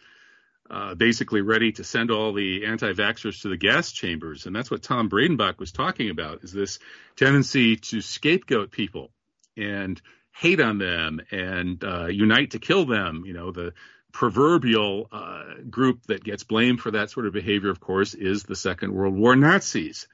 [0.69, 4.84] uh, basically ready to send all the anti-vaxxers to the gas chambers, and that's what
[4.84, 6.80] Tom Breidenbach was talking about: is this
[7.15, 9.10] tendency to scapegoat people
[9.56, 13.23] and hate on them and uh, unite to kill them.
[13.25, 13.73] You know, the
[14.12, 18.56] proverbial uh, group that gets blamed for that sort of behavior, of course, is the
[18.56, 20.08] Second World War Nazis.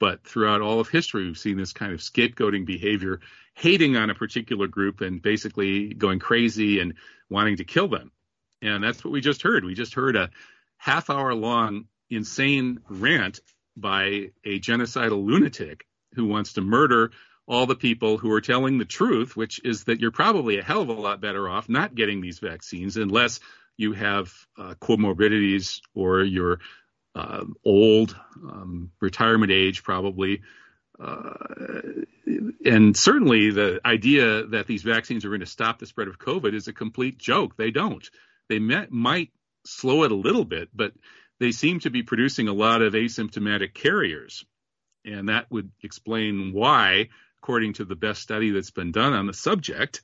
[0.00, 3.20] But throughout all of history, we've seen this kind of scapegoating behavior,
[3.54, 6.94] hating on a particular group and basically going crazy and
[7.28, 8.12] wanting to kill them.
[8.62, 9.64] And that's what we just heard.
[9.64, 10.30] We just heard a
[10.76, 13.40] half hour long insane rant
[13.76, 17.10] by a genocidal lunatic who wants to murder
[17.46, 20.82] all the people who are telling the truth, which is that you're probably a hell
[20.82, 23.40] of a lot better off not getting these vaccines unless
[23.76, 26.60] you have uh, comorbidities or you're
[27.14, 30.42] uh, old, um, retirement age probably.
[31.00, 31.32] Uh,
[32.64, 36.54] and certainly the idea that these vaccines are going to stop the spread of COVID
[36.54, 37.56] is a complete joke.
[37.56, 38.08] They don't.
[38.48, 39.30] They met, might
[39.64, 40.92] slow it a little bit, but
[41.38, 44.44] they seem to be producing a lot of asymptomatic carriers.
[45.04, 47.08] And that would explain why,
[47.42, 50.00] according to the best study that's been done on the subject,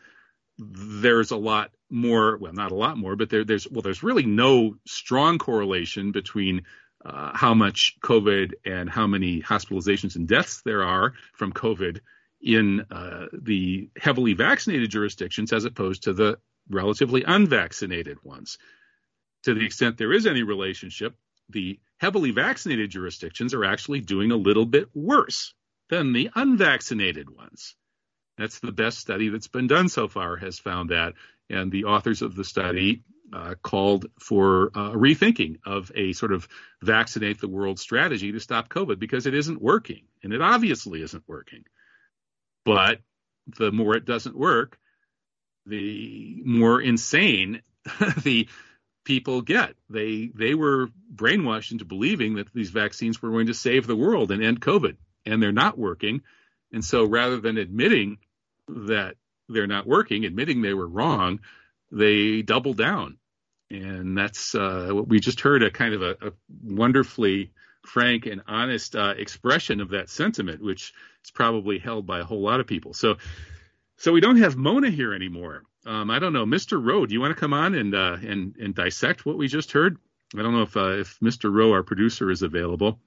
[0.58, 4.26] there's a lot more, well, not a lot more, but there, there's, well, there's really
[4.26, 6.62] no strong correlation between
[7.04, 12.00] uh, how much COVID and how many hospitalizations and deaths there are from COVID
[12.40, 16.38] in uh, the heavily vaccinated jurisdictions as opposed to the
[16.68, 18.58] relatively unvaccinated ones.
[19.44, 21.14] To the extent there is any relationship,
[21.50, 25.54] the heavily vaccinated jurisdictions are actually doing a little bit worse
[25.90, 27.74] than the unvaccinated ones.
[28.38, 31.14] That's the best study that's been done so far has found that.
[31.50, 36.48] And the authors of the study uh, called for uh, rethinking of a sort of
[36.82, 40.02] vaccinate the world strategy to stop COVID because it isn't working.
[40.22, 41.64] And it obviously isn't working.
[42.64, 43.00] But
[43.58, 44.78] the more it doesn't work,
[45.66, 47.62] the more insane
[48.22, 48.48] the
[49.04, 49.74] people get.
[49.90, 54.30] They they were brainwashed into believing that these vaccines were going to save the world
[54.30, 56.22] and end COVID, and they're not working.
[56.72, 58.18] And so rather than admitting
[58.68, 59.16] that
[59.48, 61.40] they're not working, admitting they were wrong,
[61.94, 63.18] they double down.
[63.70, 67.52] And that's uh, what we just heard a kind of a, a wonderfully
[67.86, 70.92] frank and honest uh, expression of that sentiment, which
[71.24, 72.94] is probably held by a whole lot of people.
[72.94, 73.16] So,
[73.96, 75.64] so we don't have Mona here anymore.
[75.86, 76.82] Um, I don't know, Mr.
[76.82, 77.06] Rowe.
[77.06, 79.98] Do you want to come on and uh, and and dissect what we just heard?
[80.34, 81.52] I don't know if uh, if Mr.
[81.52, 83.00] Rowe, our producer, is available.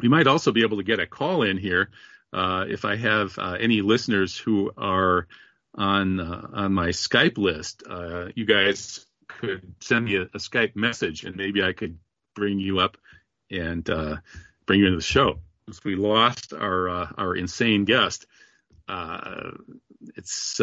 [0.00, 1.90] We might also be able to get a call in here
[2.32, 5.26] uh, if I have uh, any listeners who are
[5.74, 7.82] on uh, on my Skype list.
[7.88, 11.98] Uh, you guys could send me a, a, Skype message, and maybe I could
[12.34, 12.96] bring you up
[13.50, 15.38] and bring you into the show.
[15.64, 18.26] Because we lost our our insane guest.
[20.16, 20.60] it's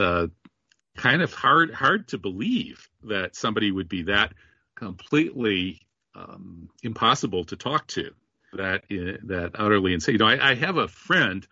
[0.97, 4.33] kind of hard hard to believe that somebody would be that
[4.75, 5.81] completely
[6.15, 8.11] um, impossible to talk to,
[8.53, 10.13] that uh, that utterly insane.
[10.13, 11.47] You know, I, I have a friend,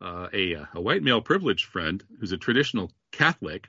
[0.00, 3.68] uh, a a white male privileged friend who's a traditional Catholic,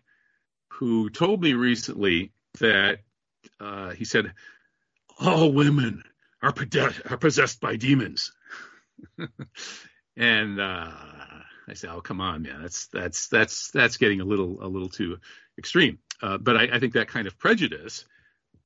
[0.69, 2.99] who told me recently that
[3.59, 4.33] uh, he said
[5.19, 6.03] all women
[6.41, 6.53] are,
[7.09, 8.31] are possessed by demons,
[10.17, 10.91] and uh,
[11.67, 14.89] I say, oh come on, man, that's that's that's that's getting a little a little
[14.89, 15.17] too
[15.57, 15.99] extreme.
[16.21, 18.05] Uh, but I, I, think that kind of prejudice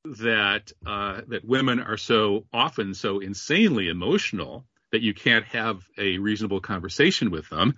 [0.05, 6.17] that uh, that women are so often so insanely emotional that you can't have a
[6.17, 7.75] reasonable conversation with them.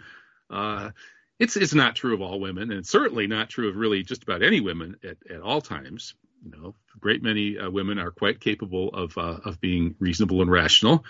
[0.49, 0.91] Uh,
[1.39, 4.23] it's it's not true of all women, and it's certainly not true of really just
[4.23, 6.13] about any women at, at all times.
[6.43, 10.41] You know, a great many uh, women are quite capable of uh, of being reasonable
[10.41, 11.05] and rational.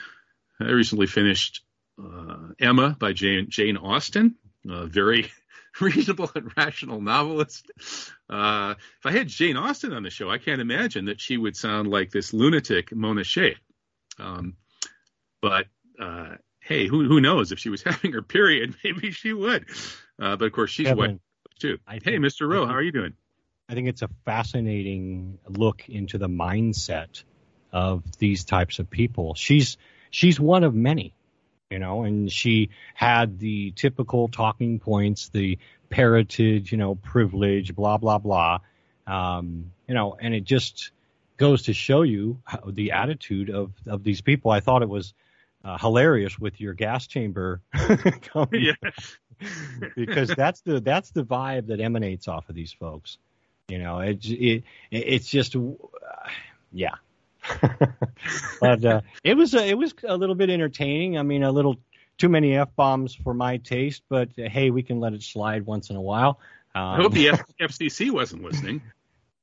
[0.59, 1.61] I recently finished
[2.01, 4.35] uh, Emma by Jane, Jane Austen,
[4.69, 5.31] a very
[5.81, 7.69] reasonable and rational novelist.
[8.29, 11.57] Uh, if I had Jane Austen on the show, I can't imagine that she would
[11.57, 13.59] sound like this lunatic Mona Shaikh.
[14.19, 14.55] Um,
[15.41, 15.65] but
[15.99, 17.51] uh, hey, who who knows?
[17.51, 19.65] If she was having her period, maybe she would.
[20.19, 21.19] Uh, but of course, she's Kevin, white
[21.60, 21.77] too.
[21.89, 22.49] Think, hey, Mr.
[22.49, 23.13] Rowe, how are you doing?
[23.69, 27.23] I think it's a fascinating look into the mindset
[27.71, 29.34] of these types of people.
[29.36, 29.77] She's
[30.10, 31.15] she's one of many
[31.73, 35.58] you know, and she had the typical talking points, the
[35.89, 38.60] parentage, you know, privilege, blah blah blah,
[39.08, 40.91] um, you know, and it just
[41.38, 44.51] goes to show you how, the attitude of of these people.
[44.51, 45.15] I thought it was
[45.63, 47.62] uh, hilarious with your gas chamber
[48.21, 48.73] coming,
[49.95, 53.17] because that's the that's the vibe that emanates off of these folks.
[53.69, 55.60] You know, it, it it's just, uh,
[56.71, 56.95] yeah,
[58.62, 61.17] but uh, it was a, it was a little bit entertaining.
[61.17, 61.78] I mean, a little
[62.17, 65.65] too many f bombs for my taste, but uh, hey, we can let it slide
[65.65, 66.39] once in a while.
[66.76, 68.82] Um, I hope the F- FCC wasn't listening.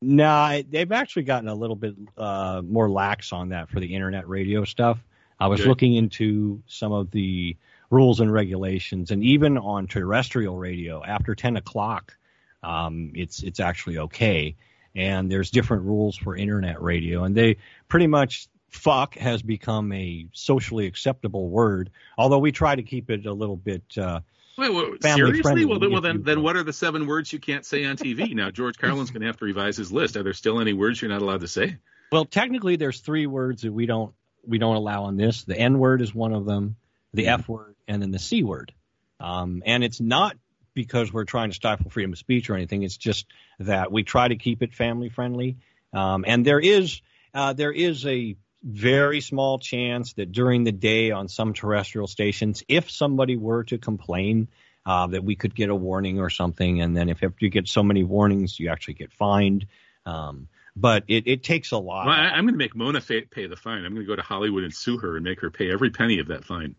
[0.03, 3.95] No, nah, they've actually gotten a little bit uh, more lax on that for the
[3.95, 4.99] internet radio stuff.
[5.41, 7.57] I was looking into some of the
[7.91, 12.17] rules and regulations, and even on terrestrial radio after 10 o'clock,
[12.63, 14.57] um, it's it's actually okay
[14.95, 17.57] and there's different rules for internet radio, and they
[17.89, 23.27] pretty much fuck has become a socially acceptable word, although we try to keep it
[23.27, 23.83] a little bit.
[23.97, 24.21] Uh,
[24.59, 25.65] Wait, wait, seriously?
[25.65, 28.35] Well, then, well then, then what are the seven words you can't say on TV?
[28.35, 30.17] now, George Carlin's going to have to revise his list.
[30.19, 31.79] Are there still any words you're not allowed to say?
[32.13, 34.13] Well, technically, there's three words that we don't
[34.47, 35.45] we don't allow on this.
[35.45, 36.77] The N word is one of them,
[37.13, 37.41] the mm-hmm.
[37.41, 38.73] F word, and then the C word.
[39.19, 40.37] Um, and it's not
[40.75, 42.83] because we're trying to stifle freedom of speech or anything.
[42.83, 43.27] It's just
[43.59, 45.57] that we try to keep it family friendly.
[45.93, 47.01] Um, and there is
[47.35, 52.63] uh, there is a very small chance that during the day on some terrestrial stations,
[52.69, 54.49] if somebody were to complain,
[54.87, 56.81] uh, that we could get a warning or something.
[56.81, 59.67] And then if you get so many warnings, you actually get fined.
[60.07, 62.07] Um, but it, it takes a lot.
[62.07, 63.85] Well, I, am going to make Mona pay, pay the fine.
[63.85, 66.19] I'm going to go to Hollywood and sue her and make her pay every penny
[66.19, 66.75] of that fine.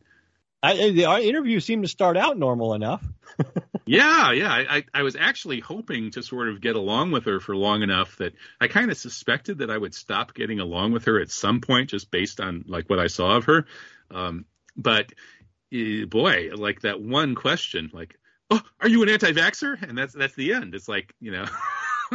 [0.64, 3.04] I, the, our interview seemed to start out normal enough.
[3.86, 4.52] yeah, yeah.
[4.52, 8.18] I, I was actually hoping to sort of get along with her for long enough
[8.18, 11.62] that I kind of suspected that I would stop getting along with her at some
[11.62, 13.66] point, just based on like what I saw of her.
[14.12, 14.46] Um,
[14.78, 15.12] but
[15.74, 18.20] uh, boy, like that one question, like,
[18.52, 20.76] "Oh, are you an anti-vaxer?" And that's that's the end.
[20.76, 21.46] It's like you know.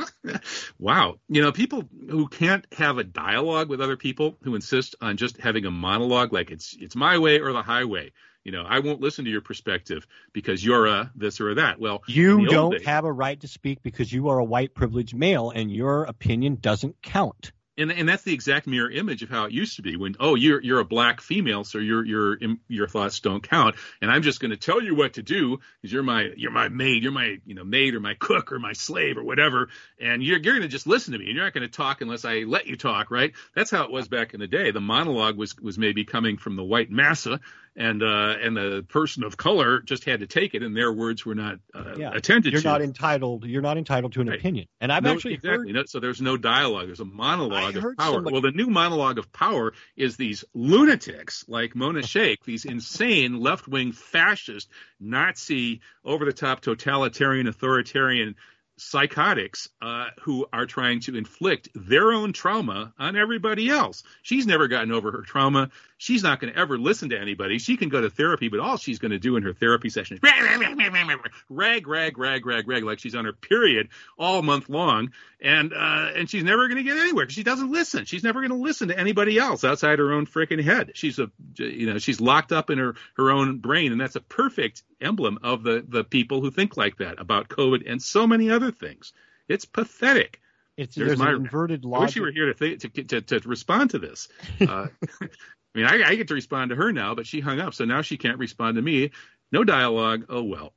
[0.79, 1.17] wow.
[1.29, 5.39] You know, people who can't have a dialogue with other people who insist on just
[5.39, 8.13] having a monologue like it's it's my way or the highway.
[8.45, 11.81] You know, I won't listen to your perspective because you're a this or a that.
[11.81, 15.17] Well, you don't days, have a right to speak because you are a white privileged
[15.17, 19.45] male and your opinion doesn't count and and that's the exact mirror image of how
[19.45, 22.89] it used to be when oh you're you're a black female so your your your
[22.89, 26.03] thoughts don't count and I'm just going to tell you what to do because you're
[26.03, 29.19] my you're my maid you're my you know maid or my cook or my slave
[29.19, 29.69] or whatever
[30.01, 32.01] and you're you're going to just listen to me and you're not going to talk
[32.01, 34.81] unless I let you talk right that's how it was back in the day the
[34.81, 37.41] monologue was was maybe coming from the white massa
[37.77, 41.27] and uh, and the person of color just had to take it, and their words
[41.27, 42.11] were not uh, yeah.
[42.15, 42.69] attended you're to.
[42.69, 43.45] You're not entitled.
[43.45, 44.39] You're not entitled to an right.
[44.39, 44.67] opinion.
[44.81, 45.69] And I've no, actually exactly.
[45.69, 46.87] Heard, no, so there's no dialogue.
[46.87, 48.15] There's a monologue of power.
[48.15, 53.41] Somebody, well, the new monologue of power is these lunatics like Mona Shaikh, these insane
[53.41, 54.69] left-wing fascist,
[55.01, 58.37] Nazi, over-the-top totalitarian, authoritarian
[58.79, 64.03] psychotics uh, who are trying to inflict their own trauma on everybody else.
[64.23, 65.71] She's never gotten over her trauma.
[65.99, 67.59] She's not going to ever listen to anybody.
[67.59, 70.17] She can go to therapy, but all she's going to do in her therapy session
[70.17, 70.23] is
[71.49, 73.89] rag, rag, rag, rag, rag, like she's on her period
[74.19, 77.73] all month long, and uh, and she's never going to get anywhere because she doesn't
[77.73, 78.05] listen.
[78.05, 80.93] She's never going to listen to anybody else outside her own freaking head.
[80.95, 84.21] She's a you know she's locked up in her her own brain, and that's a
[84.21, 88.51] perfect emblem of the the people who think like that about COVID and so many
[88.51, 89.15] other things.
[89.49, 90.41] It's pathetic.
[90.77, 92.01] It's there's, there's my, an inverted logic.
[92.01, 94.29] I wish you were here to, th- to, to, to respond to this.
[94.61, 94.89] Uh,
[95.77, 97.85] I mean, I, I get to respond to her now, but she hung up, so
[97.85, 99.11] now she can't respond to me.
[99.53, 100.25] No dialogue.
[100.29, 100.73] Oh well.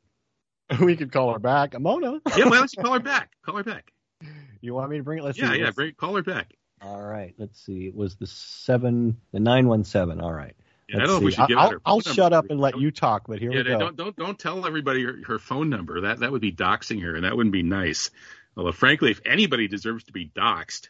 [0.79, 2.19] We could call her back, Mona.
[2.37, 3.31] yeah, well, let's call her back.
[3.43, 3.91] Call her back.
[4.61, 5.23] You want me to bring it?
[5.23, 5.59] Let's yeah, see.
[5.59, 6.51] yeah, bring, call her back.
[6.81, 7.87] All right, let's see.
[7.87, 10.19] It was the seven, the nine one seven.
[10.19, 10.53] All right.
[10.89, 11.81] Yeah, I don't know if we should give I'll, her.
[11.85, 13.79] I'll shut up and let you talk, but here yeah, we go.
[13.79, 16.01] Don't don't don't tell everybody her, her phone number.
[16.01, 18.11] That that would be doxing her, and that wouldn't be nice.
[18.57, 20.89] Although, frankly, if anybody deserves to be doxed,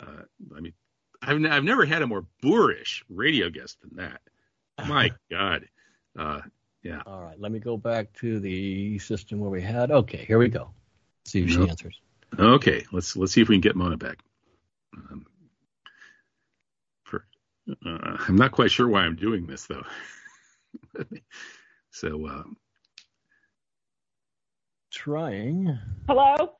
[0.00, 0.22] uh,
[0.56, 0.72] I mean,
[1.22, 4.20] I've, n- I've never had a more boorish radio guest than that.
[4.88, 5.66] My God.
[6.18, 6.40] Uh,
[6.82, 7.02] yeah.
[7.06, 7.38] All right.
[7.38, 9.90] Let me go back to the system where we had.
[9.90, 10.70] Okay, here we go.
[11.26, 12.00] See if she answers.
[12.38, 12.84] Okay.
[12.92, 14.18] Let's let's see if we can get Mona back.
[14.96, 15.26] Um,
[17.04, 17.26] for
[17.84, 19.84] uh, I'm not quite sure why I'm doing this though.
[21.90, 22.26] so.
[22.26, 22.42] Uh,
[24.90, 25.78] Trying.
[26.08, 26.54] Hello.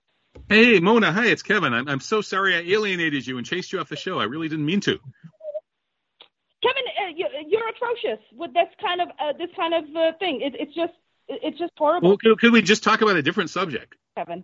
[0.50, 1.72] Hey Mona, hi, it's Kevin.
[1.72, 4.18] I'm I'm so sorry I alienated you and chased you off the show.
[4.18, 4.98] I really didn't mean to.
[6.60, 10.40] Kevin, uh, you, are atrocious with this kind of uh, this kind of uh, thing.
[10.40, 10.92] It, it's just
[11.28, 12.08] it's just horrible.
[12.08, 13.94] Well, could, could, we just talk about a different subject?
[14.16, 14.42] Kevin,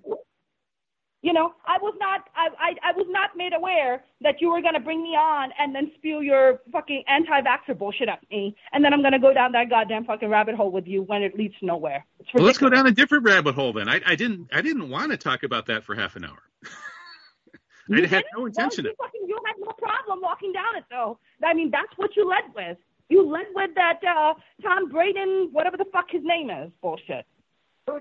[1.27, 4.63] you know, I was not I, I, I was not made aware that you were
[4.63, 8.85] going to bring me on and then spew your fucking anti-vaxxer bullshit at me, and
[8.85, 11.37] then I'm going to go down that goddamn fucking rabbit hole with you when it
[11.37, 12.07] leads nowhere.
[12.33, 13.89] Well, let's go down a different rabbit hole then.
[13.89, 16.39] I, I didn't I didn't want to talk about that for half an hour.
[17.93, 21.19] I had no intention no, you, fucking, you had no problem walking down it though.
[21.45, 22.79] I mean, that's what you led with.
[23.09, 27.27] You led with that uh, Tom Braden, whatever the fuck his name is, bullshit.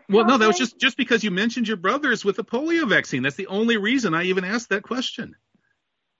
[0.09, 3.23] Well, no, that was just just because you mentioned your brothers with the polio vaccine.
[3.23, 5.35] That's the only reason I even asked that question.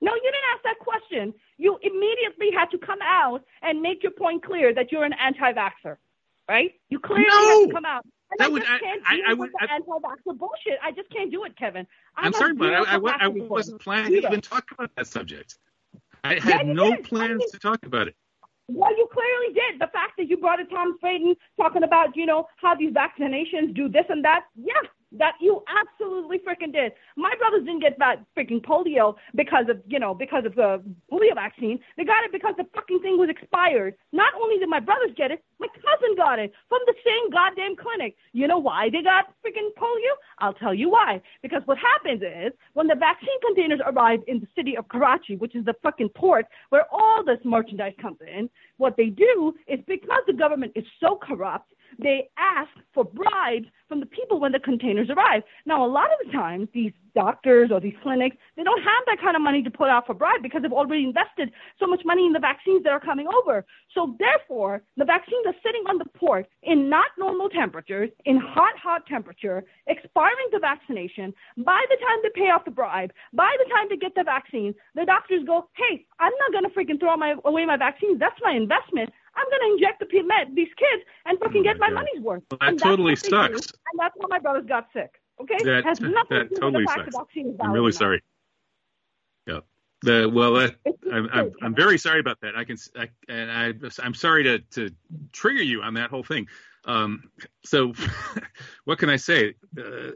[0.02, 1.34] No, you didn't ask that question.
[1.58, 5.98] You immediately had to come out and make your point clear that you're an anti-vaxxer,
[6.48, 6.74] right?
[6.90, 7.60] You clearly no!
[7.62, 8.06] had to come out.
[8.32, 10.80] And that I would, just can't I, deal I, with I, anti-vaxxer bullshit.
[10.84, 11.88] I just can't do it, Kevin.
[12.16, 15.58] I'm, I'm sorry, but I, I, I wasn't planning to even talk about that subject.
[16.24, 17.06] I had no did.
[17.06, 18.16] plans I to talk about it.
[18.68, 19.80] Well, you clearly did.
[19.80, 23.76] The fact that you brought in Tom Frieden talking about, you know, how these vaccinations
[23.76, 24.46] do this and that.
[24.56, 24.74] Yeah,
[25.18, 26.94] that you absolutely freaking did.
[27.16, 31.34] My brothers didn't get that freaking polio because of, you know, because of the polio
[31.34, 31.80] vaccine.
[31.98, 33.96] They got it because the fucking thing was expired.
[34.12, 37.76] Not only did my brothers get it, my cousin got it from the same goddamn
[37.76, 38.16] clinic.
[38.34, 40.14] You know why they got freaking polio?
[40.40, 41.22] I'll tell you why.
[41.42, 45.56] Because what happens is when the vaccine containers arrive in the city of Karachi, which
[45.56, 50.22] is the fucking port where all this merchandise comes in, what they do is because
[50.28, 55.10] the government is so corrupt, they ask for bribes from the people when the containers
[55.10, 55.44] arrive.
[55.66, 59.22] Now, a lot of the times, these doctors or these clinics, they don't have that
[59.22, 62.26] kind of money to put out for bribe because they've already invested so much money
[62.26, 63.66] in the vaccines that are coming over.
[63.94, 68.78] So therefore, the vaccines are sitting on the port in not normal temperatures, in hot,
[68.82, 71.34] hot temperature, expiring the vaccination.
[71.58, 74.74] By the time they pay off the bribe, by the time they get the vaccine,
[74.96, 78.20] the doctors go, hey, I'm not going to freaking throw my, away my vaccines.
[78.20, 79.12] That's my investment.
[79.36, 80.06] I'm going to inject the
[80.54, 82.44] these kids and fucking oh get my, my money's worth.
[82.52, 83.68] Well, that totally sucks.
[83.68, 85.22] Do, and that's why my brothers got sick.
[85.42, 87.36] Okay, that, has nothing that to do totally with the sucks.
[87.60, 88.22] I'm really sorry.
[89.48, 89.60] Yeah.
[90.02, 90.70] The, well, uh,
[91.12, 92.56] I'm, I'm, I'm very sorry about that.
[92.56, 93.74] I can, I, and I,
[94.04, 94.92] I'm sorry to, to
[95.32, 96.48] trigger you on that whole thing.
[96.86, 97.24] Um,
[97.64, 97.94] so,
[98.86, 99.56] what can I say?
[99.78, 100.12] Uh,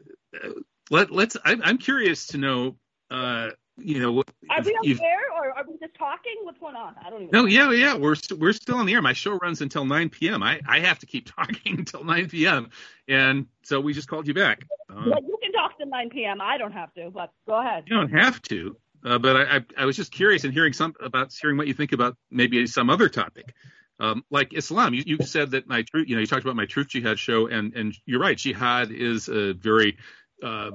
[0.92, 1.36] let, let's.
[1.44, 2.76] I, I'm curious to know.
[3.10, 5.20] Uh, you know, are we on air
[5.50, 6.36] or are we just talking?
[6.44, 6.96] What's going on?
[7.04, 7.32] I don't even.
[7.32, 7.48] No, know.
[7.48, 9.02] yeah, yeah, we're we st- we're still on the air.
[9.02, 10.44] My show runs until 9 p.m.
[10.44, 12.70] I I have to keep talking until 9 p.m.
[13.08, 14.66] And so we just called you back.
[14.90, 16.42] Um, well, you can talk to 9 p.m.
[16.42, 17.86] I don't have to, but go ahead.
[17.88, 20.94] You don't have to, uh, but I, I, I was just curious in hearing some
[21.02, 23.54] about hearing what you think about maybe some other topic.
[24.02, 26.66] Um, like Islam, you, you said that my truth, you know, you talked about my
[26.66, 29.98] truth jihad show, and and you're right, jihad is a very
[30.44, 30.72] uh,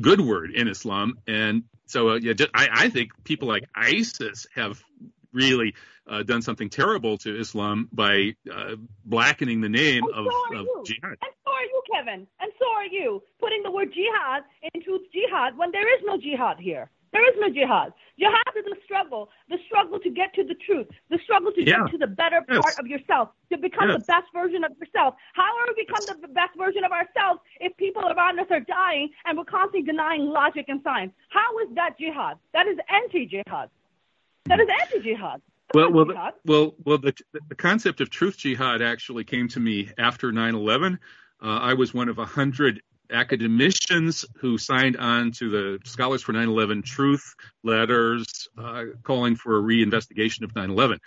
[0.00, 4.82] good word in Islam, and so uh, yeah, I, I think people like ISIS have
[5.32, 5.74] really
[6.08, 10.86] uh, done something terrible to Islam by uh, blackening the name and of, so of
[10.86, 11.18] jihad.
[11.22, 12.26] And so are you, Kevin.
[12.40, 14.44] And so are you, putting the word jihad
[14.74, 16.90] into jihad when there is no jihad here.
[17.12, 17.92] There is no jihad.
[18.18, 21.84] Jihad is a struggle, the struggle to get to the truth, the struggle to yeah.
[21.84, 22.60] get to the better yes.
[22.60, 24.00] part of yourself, to become yes.
[24.00, 25.14] the best version of yourself.
[25.34, 29.10] How are we become the best version of ourselves if people around us are dying
[29.24, 31.12] and we're constantly denying logic and science?
[31.30, 32.38] How is that jihad?
[32.52, 33.70] That is anti-jihad.
[34.46, 35.40] That is anti-jihad.
[35.74, 36.14] Well, well, the,
[36.46, 36.98] well, well.
[36.98, 37.14] The,
[37.48, 40.94] the concept of truth jihad actually came to me after 9/11.
[40.94, 46.32] Uh, I was one of a hundred academicians who signed on to the Scholars for
[46.32, 50.98] 9/11 Truth letters, uh, calling for a reinvestigation of 9/11,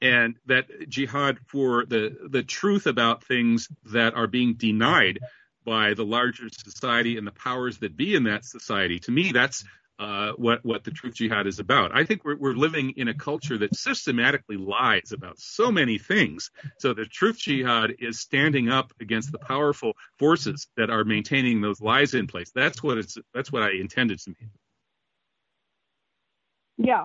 [0.00, 5.18] and that jihad for the the truth about things that are being denied
[5.64, 8.98] by the larger society and the powers that be in that society.
[9.00, 9.64] To me, that's
[9.98, 11.94] uh, what what the truth jihad is about.
[11.94, 16.50] I think we're, we're living in a culture that systematically lies about so many things.
[16.78, 21.80] So the truth jihad is standing up against the powerful forces that are maintaining those
[21.80, 22.50] lies in place.
[22.54, 23.16] That's what it's.
[23.34, 24.50] That's what I intended to mean.
[26.78, 27.04] Yeah,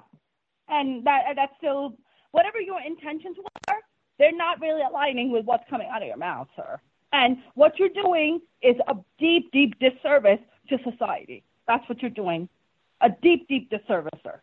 [0.67, 1.97] and that that's still
[2.31, 3.75] whatever your intentions were.
[4.17, 6.79] They're not really aligning with what's coming out of your mouth, sir.
[7.13, 11.43] And what you're doing is a deep, deep disservice to society.
[11.67, 12.49] That's what you're doing
[13.01, 14.41] a deep, deep disservice, sir.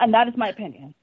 [0.00, 0.94] And that is my opinion.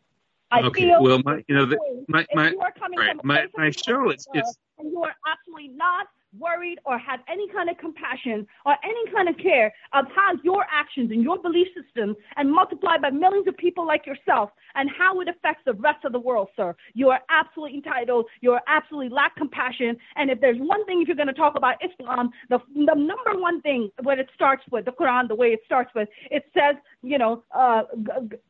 [0.51, 0.81] I okay.
[0.81, 3.47] feel well, my, you know, the, my, my, you are coming right, from a my,
[3.57, 7.77] my show is, it's, and you are absolutely not worried or have any kind of
[7.77, 12.51] compassion or any kind of care of how your actions and your belief system and
[12.51, 16.19] multiplied by millions of people like yourself and how it affects the rest of the
[16.19, 16.75] world, sir.
[16.93, 18.25] You are absolutely entitled.
[18.41, 19.97] You are absolutely lack compassion.
[20.15, 23.39] And if there's one thing, if you're going to talk about Islam, the, the number
[23.39, 26.75] one thing what it starts with, the Quran, the way it starts with, it says,
[27.01, 27.83] you know, uh,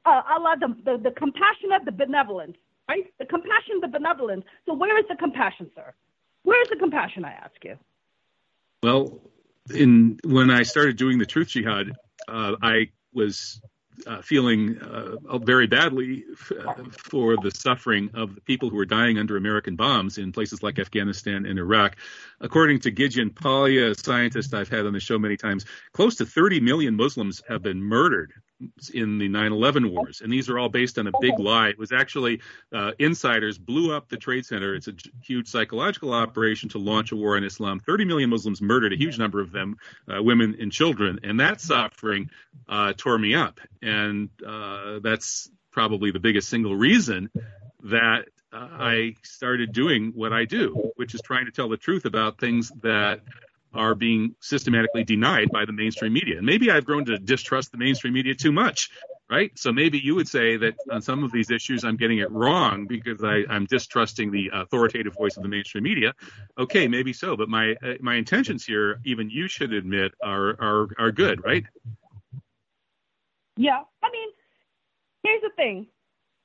[0.05, 2.55] uh, Allah, the, the, the compassionate, the benevolent,
[2.89, 3.05] right?
[3.19, 4.43] The compassion, the benevolent.
[4.65, 5.93] So where is the compassion, sir?
[6.43, 7.77] Where's the compassion, I ask you?
[8.81, 9.21] Well,
[9.73, 11.91] in when I started doing the truth jihad,
[12.27, 13.61] uh, I was
[14.07, 16.51] uh, feeling uh, very badly f-
[16.91, 20.79] for the suffering of the people who were dying under American bombs in places like
[20.79, 21.95] Afghanistan and Iraq.
[22.41, 26.25] According to Gideon Polya, a scientist I've had on the show many times, close to
[26.25, 28.33] 30 million Muslims have been murdered
[28.93, 31.69] in the 9/11 wars, and these are all based on a big lie.
[31.69, 32.41] It was actually
[32.71, 34.75] uh, insiders blew up the Trade Center.
[34.75, 34.93] It's a
[35.23, 37.79] huge psychological operation to launch a war on Islam.
[37.79, 41.61] 30 million Muslims murdered, a huge number of them uh, women and children, and that
[41.61, 42.29] suffering
[42.67, 47.29] uh, tore me up, and uh, that's probably the biggest single reason
[47.83, 52.05] that uh, I started doing what I do, which is trying to tell the truth
[52.05, 53.21] about things that
[53.73, 56.37] are being systematically denied by the mainstream media.
[56.37, 58.89] And maybe I've grown to distrust the mainstream media too much,
[59.29, 59.51] right?
[59.57, 62.85] So maybe you would say that on some of these issues I'm getting it wrong
[62.87, 66.13] because I, am distrusting the authoritative voice of the mainstream media.
[66.57, 70.87] Okay, maybe so, but my uh, my intentions here, even you should admit, are are
[70.97, 71.65] are good, right?
[73.55, 74.29] Yeah, I mean,
[75.23, 75.87] here's the thing: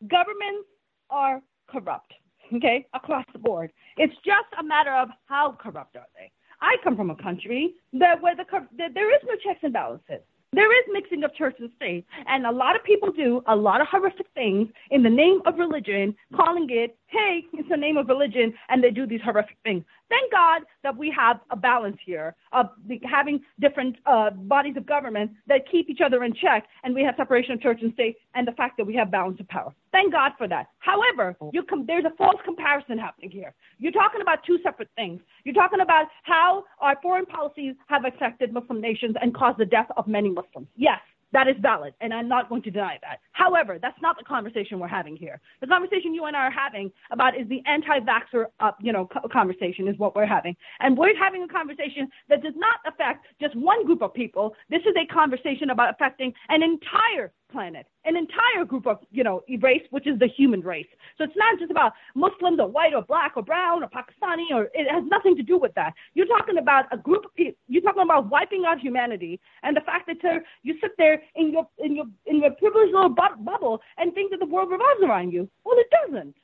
[0.07, 0.69] governments
[1.11, 2.15] are corrupt,
[2.55, 3.73] okay, across the board.
[3.97, 6.31] It's just a matter of how corrupt are they.
[6.61, 8.45] I come from a country that where the,
[8.77, 10.21] there is no checks and balances.
[10.53, 13.83] There is mixing of church and state, and a lot of people do a lot
[13.83, 18.09] of horrific things in the name of religion, calling it, hey, it's the name of
[18.09, 19.83] religion, and they do these horrific things.
[20.09, 22.71] Thank God that we have a balance here of
[23.05, 27.15] having different uh, bodies of government that keep each other in check, and we have
[27.17, 29.73] separation of church and state, and the fact that we have balance of power.
[29.93, 30.69] Thank God for that.
[30.79, 31.37] However,
[31.69, 33.55] com- there's a false comparison happening here.
[33.79, 35.21] You're talking about two separate things.
[35.45, 39.89] You're talking about how our foreign policies have affected Muslim nations and caused the death
[39.97, 40.69] of many Muslims.
[40.77, 41.01] Yes,
[41.33, 43.21] that is valid, and I'm not going to deny that.
[43.33, 45.41] However, that's not the conversation we're having here.
[45.61, 49.89] The conversation you and I are having about is the anti-vaxxer, uh, you know, conversation
[49.89, 53.85] is what we're having, and we're having a conversation that does not affect just one
[53.85, 54.55] group of people.
[54.71, 59.43] This is a conversation about affecting an entire planet, an entire group of, you know,
[59.61, 60.87] race, which is the human race.
[61.17, 64.69] So it's not just about Muslims or white or black or brown or Pakistani, or
[64.75, 65.95] it has nothing to do with that.
[66.15, 67.59] You're talking about a group of people.
[67.69, 71.53] You're talking about wiping out humanity, and the fact that uh, you sit there in
[71.53, 75.03] your in your in your privileged little bu- bubble and think that the world revolves
[75.03, 75.49] around you.
[75.65, 76.35] Well, it doesn't.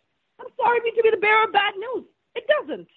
[0.41, 2.05] I'm sorry to be the bearer of bad news.
[2.35, 2.89] It doesn't.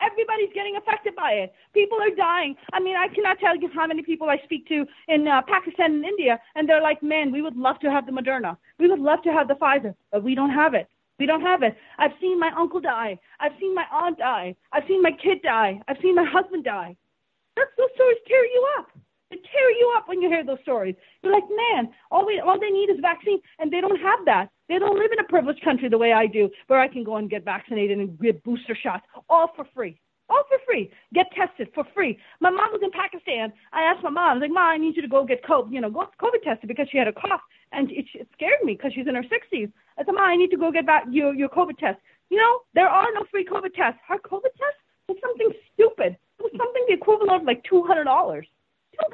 [0.00, 1.54] Everybody's getting affected by it.
[1.72, 2.54] People are dying.
[2.72, 5.92] I mean, I cannot tell you how many people I speak to in uh, Pakistan
[5.94, 8.56] and India, and they're like, man, we would love to have the Moderna.
[8.78, 10.88] We would love to have the Pfizer, but we don't have it.
[11.18, 11.74] We don't have it.
[11.98, 13.18] I've seen my uncle die.
[13.40, 14.54] I've seen my aunt die.
[14.72, 15.80] I've seen my kid die.
[15.88, 16.94] I've seen my husband die.
[17.56, 18.88] That's, those stories tear you up.
[19.30, 20.94] They tear you up when you hear those stories.
[21.22, 24.50] You're like, man, all we all they need is vaccine, and they don't have that.
[24.68, 27.16] They don't live in a privileged country the way I do, where I can go
[27.16, 29.98] and get vaccinated and get booster shots, all for free.
[30.28, 30.90] All for free.
[31.14, 32.18] Get tested for free.
[32.40, 33.52] My mom was in Pakistan.
[33.72, 35.72] I asked my mom, I was like, Mom, I need you to go get COVID,
[35.72, 38.74] you know, go COVID tested because she had a cough and it, it scared me
[38.74, 39.70] because she's in her 60s.
[39.98, 41.98] I said, Mom, I need to go get back your your COVID test.
[42.30, 44.00] You know, there are no free COVID tests.
[44.08, 46.18] Her COVID test was something stupid.
[46.38, 47.84] It was something the equivalent of like two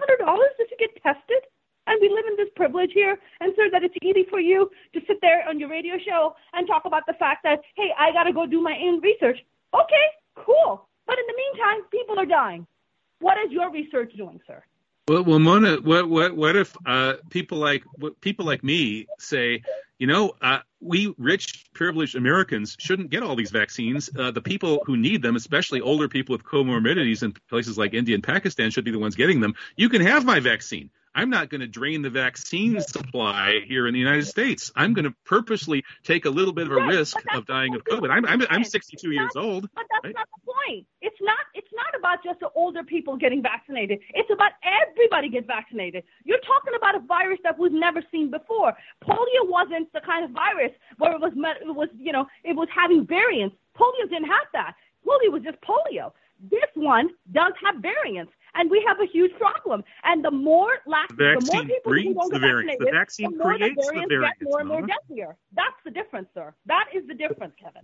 [0.03, 0.51] hundred dollars.
[0.59, 1.47] Just to get tested?
[1.87, 5.01] And we live in this privilege here, and sir, that it's easy for you to
[5.07, 8.25] sit there on your radio show and talk about the fact that, hey, I got
[8.25, 9.39] to go do my own research.
[9.75, 10.87] Okay, cool.
[11.07, 12.67] But in the meantime, people are dying.
[13.19, 14.63] What is your research doing, sir?
[15.13, 17.85] Well, well, Mona, what what what if uh, people like
[18.23, 19.63] people like me say,
[19.99, 24.09] you know, uh, we rich, privileged Americans shouldn't get all these vaccines.
[24.19, 28.15] Uh, the people who need them, especially older people with comorbidities in places like India
[28.15, 29.53] and Pakistan, should be the ones getting them.
[29.77, 30.89] You can have my vaccine.
[31.15, 34.73] I'm not going to drain the vaccine supply here in the United States.
[34.75, 37.85] I'm going to purposely take a little bit of a Right, risk of dying of
[37.85, 38.11] COVID.
[38.11, 39.69] I'm, I'm, I'm 62 It's years old.
[39.75, 40.15] But that's right?
[40.15, 40.87] not the point.
[41.03, 41.39] It's not.
[41.55, 44.01] It's not about just the older people getting vaccinated.
[44.15, 46.05] It's about everybody get vaccinated.
[46.25, 48.73] You're talking about a virus that was never seen before.
[49.05, 51.33] Polio wasn't the kind of virus where it was.
[51.37, 53.55] met- It was you know it was having variants.
[53.77, 54.75] Polio didn't have that.
[55.07, 56.13] Polio was just polio.
[56.51, 59.85] This one does have variants, and we have a huge problem.
[60.05, 62.77] And the more lack, The the more people who don't get variants.
[62.79, 65.37] The vaccinated, vaccine the more creates the the variants variants, get more and more deadlier.
[65.55, 66.55] That's the difference, sir.
[66.67, 67.83] That is the difference, Kevin.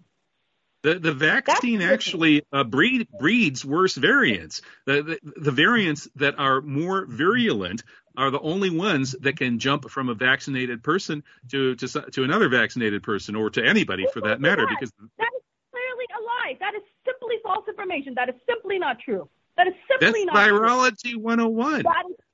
[0.83, 4.63] The the vaccine That's- actually uh, breed, breeds worse variants.
[4.87, 7.83] The, the the variants that are more virulent
[8.17, 12.49] are the only ones that can jump from a vaccinated person to to to another
[12.49, 14.67] vaccinated person or to anybody for that matter.
[14.69, 15.43] Because That is
[15.73, 16.57] clearly a lie.
[16.61, 18.15] That is simply false information.
[18.15, 19.29] That is simply not true.
[19.59, 21.83] That is that's simply not virology 101.
[21.83, 21.83] true.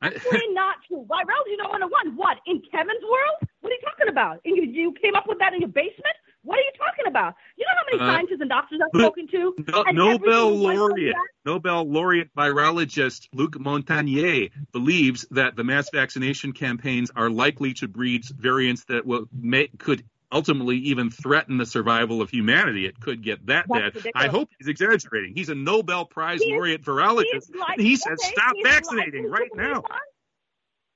[0.02, 1.06] That is simply not true.
[1.08, 2.16] Virology 101.
[2.16, 2.38] What?
[2.46, 3.50] In Kevin's world?
[3.60, 4.40] What are you talking about?
[4.44, 6.16] And you, you came up with that in your basement?
[6.42, 7.34] What are you talking about?
[7.56, 9.54] You know how many Uh, scientists and doctors I've spoken to?
[9.66, 11.14] No, Nobel single one of them laureate,
[11.46, 18.26] Nobel laureate virologist Luc Montagnier believes that the mass vaccination campaigns are likely to breed
[18.36, 20.04] variants that will make could
[20.34, 22.84] ultimately even threaten the survival of humanity.
[22.86, 23.94] It could get that That's bad.
[23.94, 24.12] ridiculous.
[24.14, 25.32] I hope he's exaggerating.
[25.34, 29.82] He's a Nobel Prize He laureate virologist, like- he says okay, stop vaccinating right now.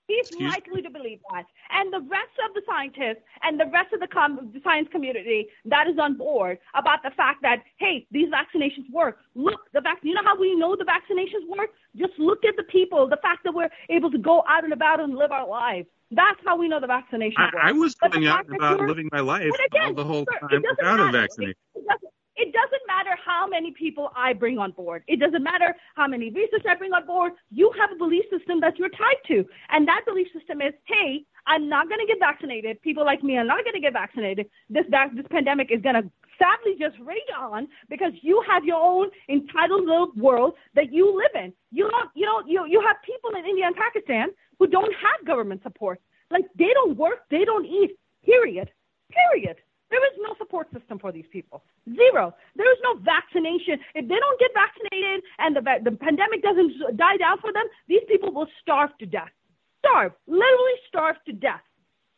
[0.08, 1.44] He's Excuse- likely to believe that.
[1.70, 5.48] And the rest of the scientists and the rest of the, com- the science community
[5.66, 9.18] that is on board about the fact that, hey, these vaccinations work.
[9.34, 11.70] Look, the vac- you know how we know the vaccinations work?
[11.94, 14.98] Just look at the people, the fact that we're able to go out and about
[14.98, 15.86] and live our lives.
[16.10, 17.64] That's how we know the vaccination I, work.
[17.64, 21.00] I was going out about living my life again, all the whole sir, time without
[21.00, 21.18] a matter.
[21.20, 21.54] vaccination.
[21.74, 25.02] It, it it doesn't matter how many people I bring on board.
[25.08, 27.32] It doesn't matter how many research I bring on board.
[27.50, 29.44] You have a belief system that you're tied to.
[29.70, 32.80] And that belief system is, hey, I'm not going to get vaccinated.
[32.82, 34.46] People like me are not going to get vaccinated.
[34.70, 34.84] This,
[35.14, 36.08] this pandemic is going to
[36.38, 41.42] sadly just rage on because you have your own entitled little world that you live
[41.42, 41.52] in.
[41.72, 44.28] You don't, you know, you, you have people in India and Pakistan
[44.58, 46.00] who don't have government support.
[46.30, 48.70] Like they don't work, they don't eat, period.
[49.10, 49.56] Period.
[49.90, 51.62] There is no support system for these people.
[51.88, 52.34] Zero.
[52.56, 53.80] There is no vaccination.
[53.94, 58.02] If they don't get vaccinated and the, the pandemic doesn't die down for them, these
[58.08, 59.32] people will starve to death.
[59.80, 61.62] starve, literally starve to death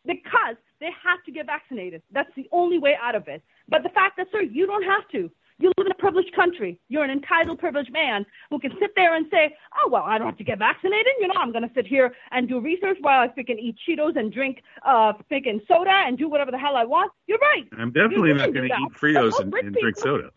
[0.06, 2.02] because they have to get vaccinated.
[2.12, 3.42] That's the only way out of it.
[3.68, 5.30] But the fact that, sir, you don't have to.
[5.60, 6.80] You live in a privileged country.
[6.88, 10.26] You're an entitled, privileged man who can sit there and say, oh, well, I don't
[10.26, 11.12] have to get vaccinated.
[11.20, 14.16] You know, I'm going to sit here and do research while I freaking eat Cheetos
[14.16, 17.12] and drink uh, freaking soda and do whatever the hell I want.
[17.26, 17.66] You're right.
[17.78, 20.30] I'm definitely not going to eat Fritos and, and drink soda.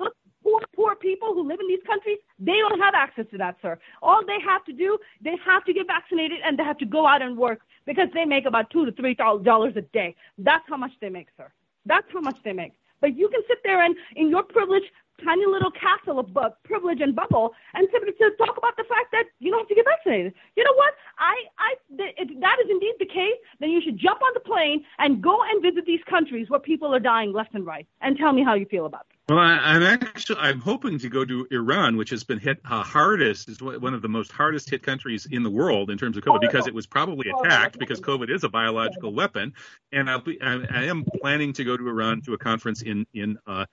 [0.44, 3.80] Poor, poor people who live in these countries, they don't have access to that, sir.
[4.02, 7.08] All they have to do, they have to get vaccinated and they have to go
[7.08, 10.16] out and work because they make about two to three dollars a day.
[10.38, 11.50] That's how much they make, sir.
[11.86, 12.74] That's how much they make.
[13.04, 14.84] But you can sit there and, in your privilege,
[15.24, 19.12] tiny little castle of bu- privilege and bubble and to, to talk about the fact
[19.12, 20.34] that you don't have to get vaccinated.
[20.56, 20.94] You know what?
[21.18, 24.40] I, I, th- if that is indeed the case, then you should jump on the
[24.40, 28.18] plane and go and visit these countries where people are dying left and right and
[28.18, 29.14] tell me how you feel about it.
[29.30, 32.84] Well, I, am actually I'm hoping to go to Iran, which has been hit uh,
[32.84, 36.24] hardest, is one of the most hardest hit countries in the world in terms of
[36.24, 39.54] COVID, because it was probably attacked because COVID is a biological weapon,
[39.94, 43.08] and I'll be, I, I am planning to go to Iran to a conference in
[43.14, 43.66] in uh,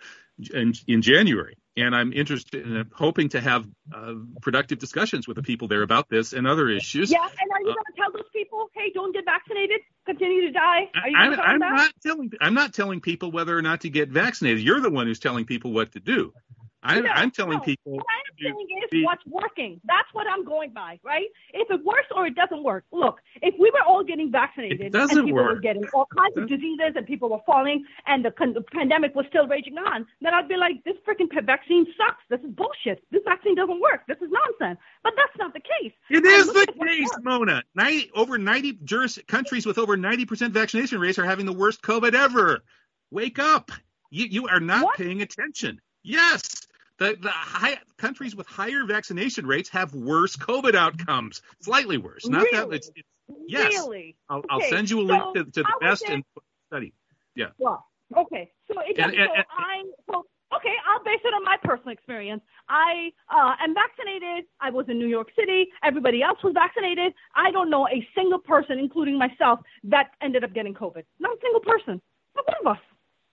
[0.53, 5.43] in, in January and I'm interested in hoping to have uh, productive discussions with the
[5.43, 7.11] people there about this and other issues.
[7.11, 10.43] Yeah, and are you uh, going to tell those people, "Hey, don't get vaccinated, continue
[10.43, 10.91] to die"?
[10.95, 13.91] Are you I, I'm, I'm not telling I'm not telling people whether or not to
[13.91, 14.63] get vaccinated.
[14.63, 16.33] You're the one who's telling people what to do.
[16.83, 17.65] I'm, no, I'm telling no.
[17.65, 17.93] people.
[17.93, 19.81] What I'm saying is what's working.
[19.85, 21.27] That's what I'm going by, right?
[21.53, 22.85] If it works or it doesn't work.
[22.91, 25.55] Look, if we were all getting vaccinated and people work.
[25.57, 29.27] were getting all kinds of diseases and people were falling and the, the pandemic was
[29.29, 32.23] still raging on, then I'd be like, this freaking vaccine sucks.
[32.31, 33.05] This is bullshit.
[33.11, 34.07] This vaccine doesn't work.
[34.09, 34.79] This is nonsense.
[35.03, 35.93] But that's not the case.
[36.09, 37.63] It is the case, Mona.
[37.75, 42.15] 90, over 90 juris, countries with over 90% vaccination rates are having the worst COVID
[42.15, 42.61] ever.
[43.11, 43.71] Wake up.
[44.11, 44.97] You, you are not what?
[44.97, 45.81] paying attention.
[46.03, 46.67] Yes.
[47.01, 52.29] The, the high, countries with higher vaccination rates have worse COVID outcomes, slightly worse.
[52.29, 52.59] Not really?
[52.59, 53.09] that it's, it's
[53.49, 53.73] yes.
[53.73, 54.17] Really?
[54.29, 54.47] I'll, okay.
[54.51, 56.23] I'll, send you a link to, to the best and
[56.67, 56.93] study.
[57.35, 57.47] Yeah.
[57.57, 58.51] Well, okay.
[58.69, 60.75] So, it, and, so and, I so okay.
[60.87, 62.43] I'll base it on my personal experience.
[62.69, 64.45] I uh, am vaccinated.
[64.61, 65.69] I was in New York City.
[65.83, 67.15] Everybody else was vaccinated.
[67.35, 71.05] I don't know a single person, including myself, that ended up getting COVID.
[71.19, 72.03] Not a single person.
[72.37, 72.85] Not one of us.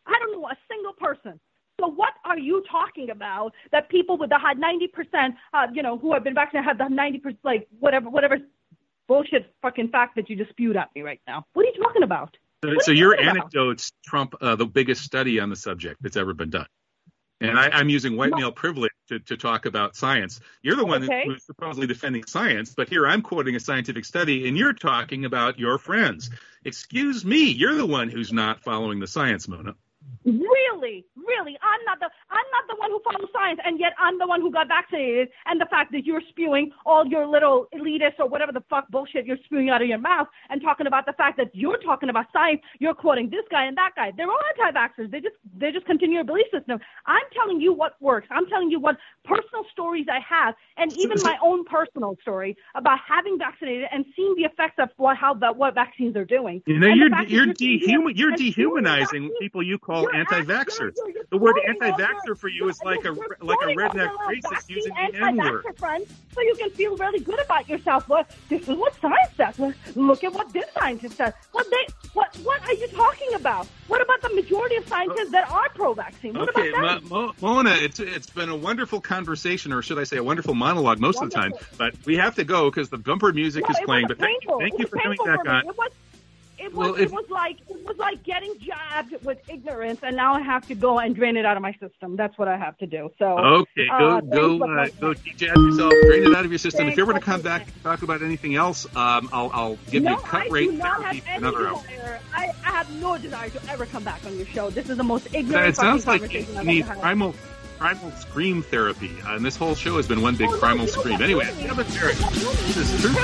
[0.05, 1.37] I don't know a single person.
[1.79, 5.97] So what are you talking about that people with the high 90%, uh, you know,
[5.97, 8.37] who have been vaccinated have the 90%, like whatever, whatever
[9.07, 11.45] bullshit fucking fact that you just spewed at me right now?
[11.53, 12.35] What are you talking about?
[12.63, 14.09] So, so your anecdotes about?
[14.09, 16.65] trump uh, the biggest study on the subject that's ever been done.
[17.39, 20.39] And I, am using white male privilege to, to, talk about science.
[20.63, 21.23] You're the one okay.
[21.27, 25.59] who's supposedly defending science, but here I'm quoting a scientific study, and you're talking about
[25.59, 26.31] your friends.
[26.65, 29.75] Excuse me, you're the one who's not following the science, Mona.
[30.25, 34.19] Really, really, I'm not the I'm not the one who follows science, and yet I'm
[34.19, 35.29] the one who got vaccinated.
[35.45, 39.25] And the fact that you're spewing all your little elitist or whatever the fuck bullshit
[39.25, 42.25] you're spewing out of your mouth, and talking about the fact that you're talking about
[42.33, 44.11] science, you're quoting this guy and that guy.
[44.17, 45.11] They're all anti-vaxxers.
[45.11, 46.79] They just they just continue your belief system.
[47.05, 48.27] I'm telling you what works.
[48.29, 52.99] I'm telling you what personal stories I have, and even my own personal story about
[53.07, 56.61] having vaccinated and seeing the effects of what how the, what vaccines are doing.
[56.65, 60.93] You know, you're you're, dehuman, you're dehumanizing people you call you're anti-vaxxers.
[60.97, 64.93] You're, you're, the word anti-vaxxer for you is like a like a redneck racist using
[64.93, 65.65] the N-word.
[66.33, 68.07] So you can feel really good about yourself.
[68.07, 69.95] Well, this is what science says.
[69.95, 71.33] Look at what this scientist says.
[71.51, 73.67] What they what what are you talking about?
[73.87, 76.33] What about the majority of scientists that are pro-vaccine?
[76.33, 77.09] What okay, about them?
[77.09, 80.99] Mo- Mona, it's it's been a wonderful conversation, or should I say, a wonderful monologue
[80.99, 81.43] most wonderful.
[81.43, 81.67] of the time.
[81.77, 84.07] But we have to go because the bumper music no, is playing.
[84.07, 85.63] But thank, you, thank you for coming back on.
[86.67, 90.17] It was, well, if, it was like it was like getting jabbed with ignorance, and
[90.17, 92.17] now I have to go and drain it out of my system.
[92.17, 93.09] That's what I have to do.
[93.17, 96.79] So okay, go uh, go uh, go jab yourself, drain it out of your system.
[96.79, 99.77] Thanks if you're going to come back and talk about anything else, um, I'll I'll
[99.89, 102.19] give no, you a cut I rate do not have any another desire.
[102.33, 104.69] I, I have no desire to ever come back on your show.
[104.69, 105.69] This is the most ignorant.
[105.69, 107.33] It sounds like you need primal
[107.77, 109.15] primal scream therapy.
[109.25, 111.21] Uh, and this whole show has been one big oh, primal no, scream.
[111.21, 112.17] Anyway, Kevin Barrett.
[112.17, 113.17] This is Truth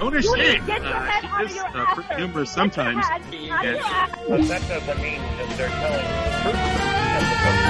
[0.00, 0.62] Owner Shane.
[0.70, 3.04] Uh, she is uh, pretty humorous sometimes.
[3.08, 3.28] But
[4.48, 6.04] that doesn't mean that they're telling
[6.44, 7.65] the truth.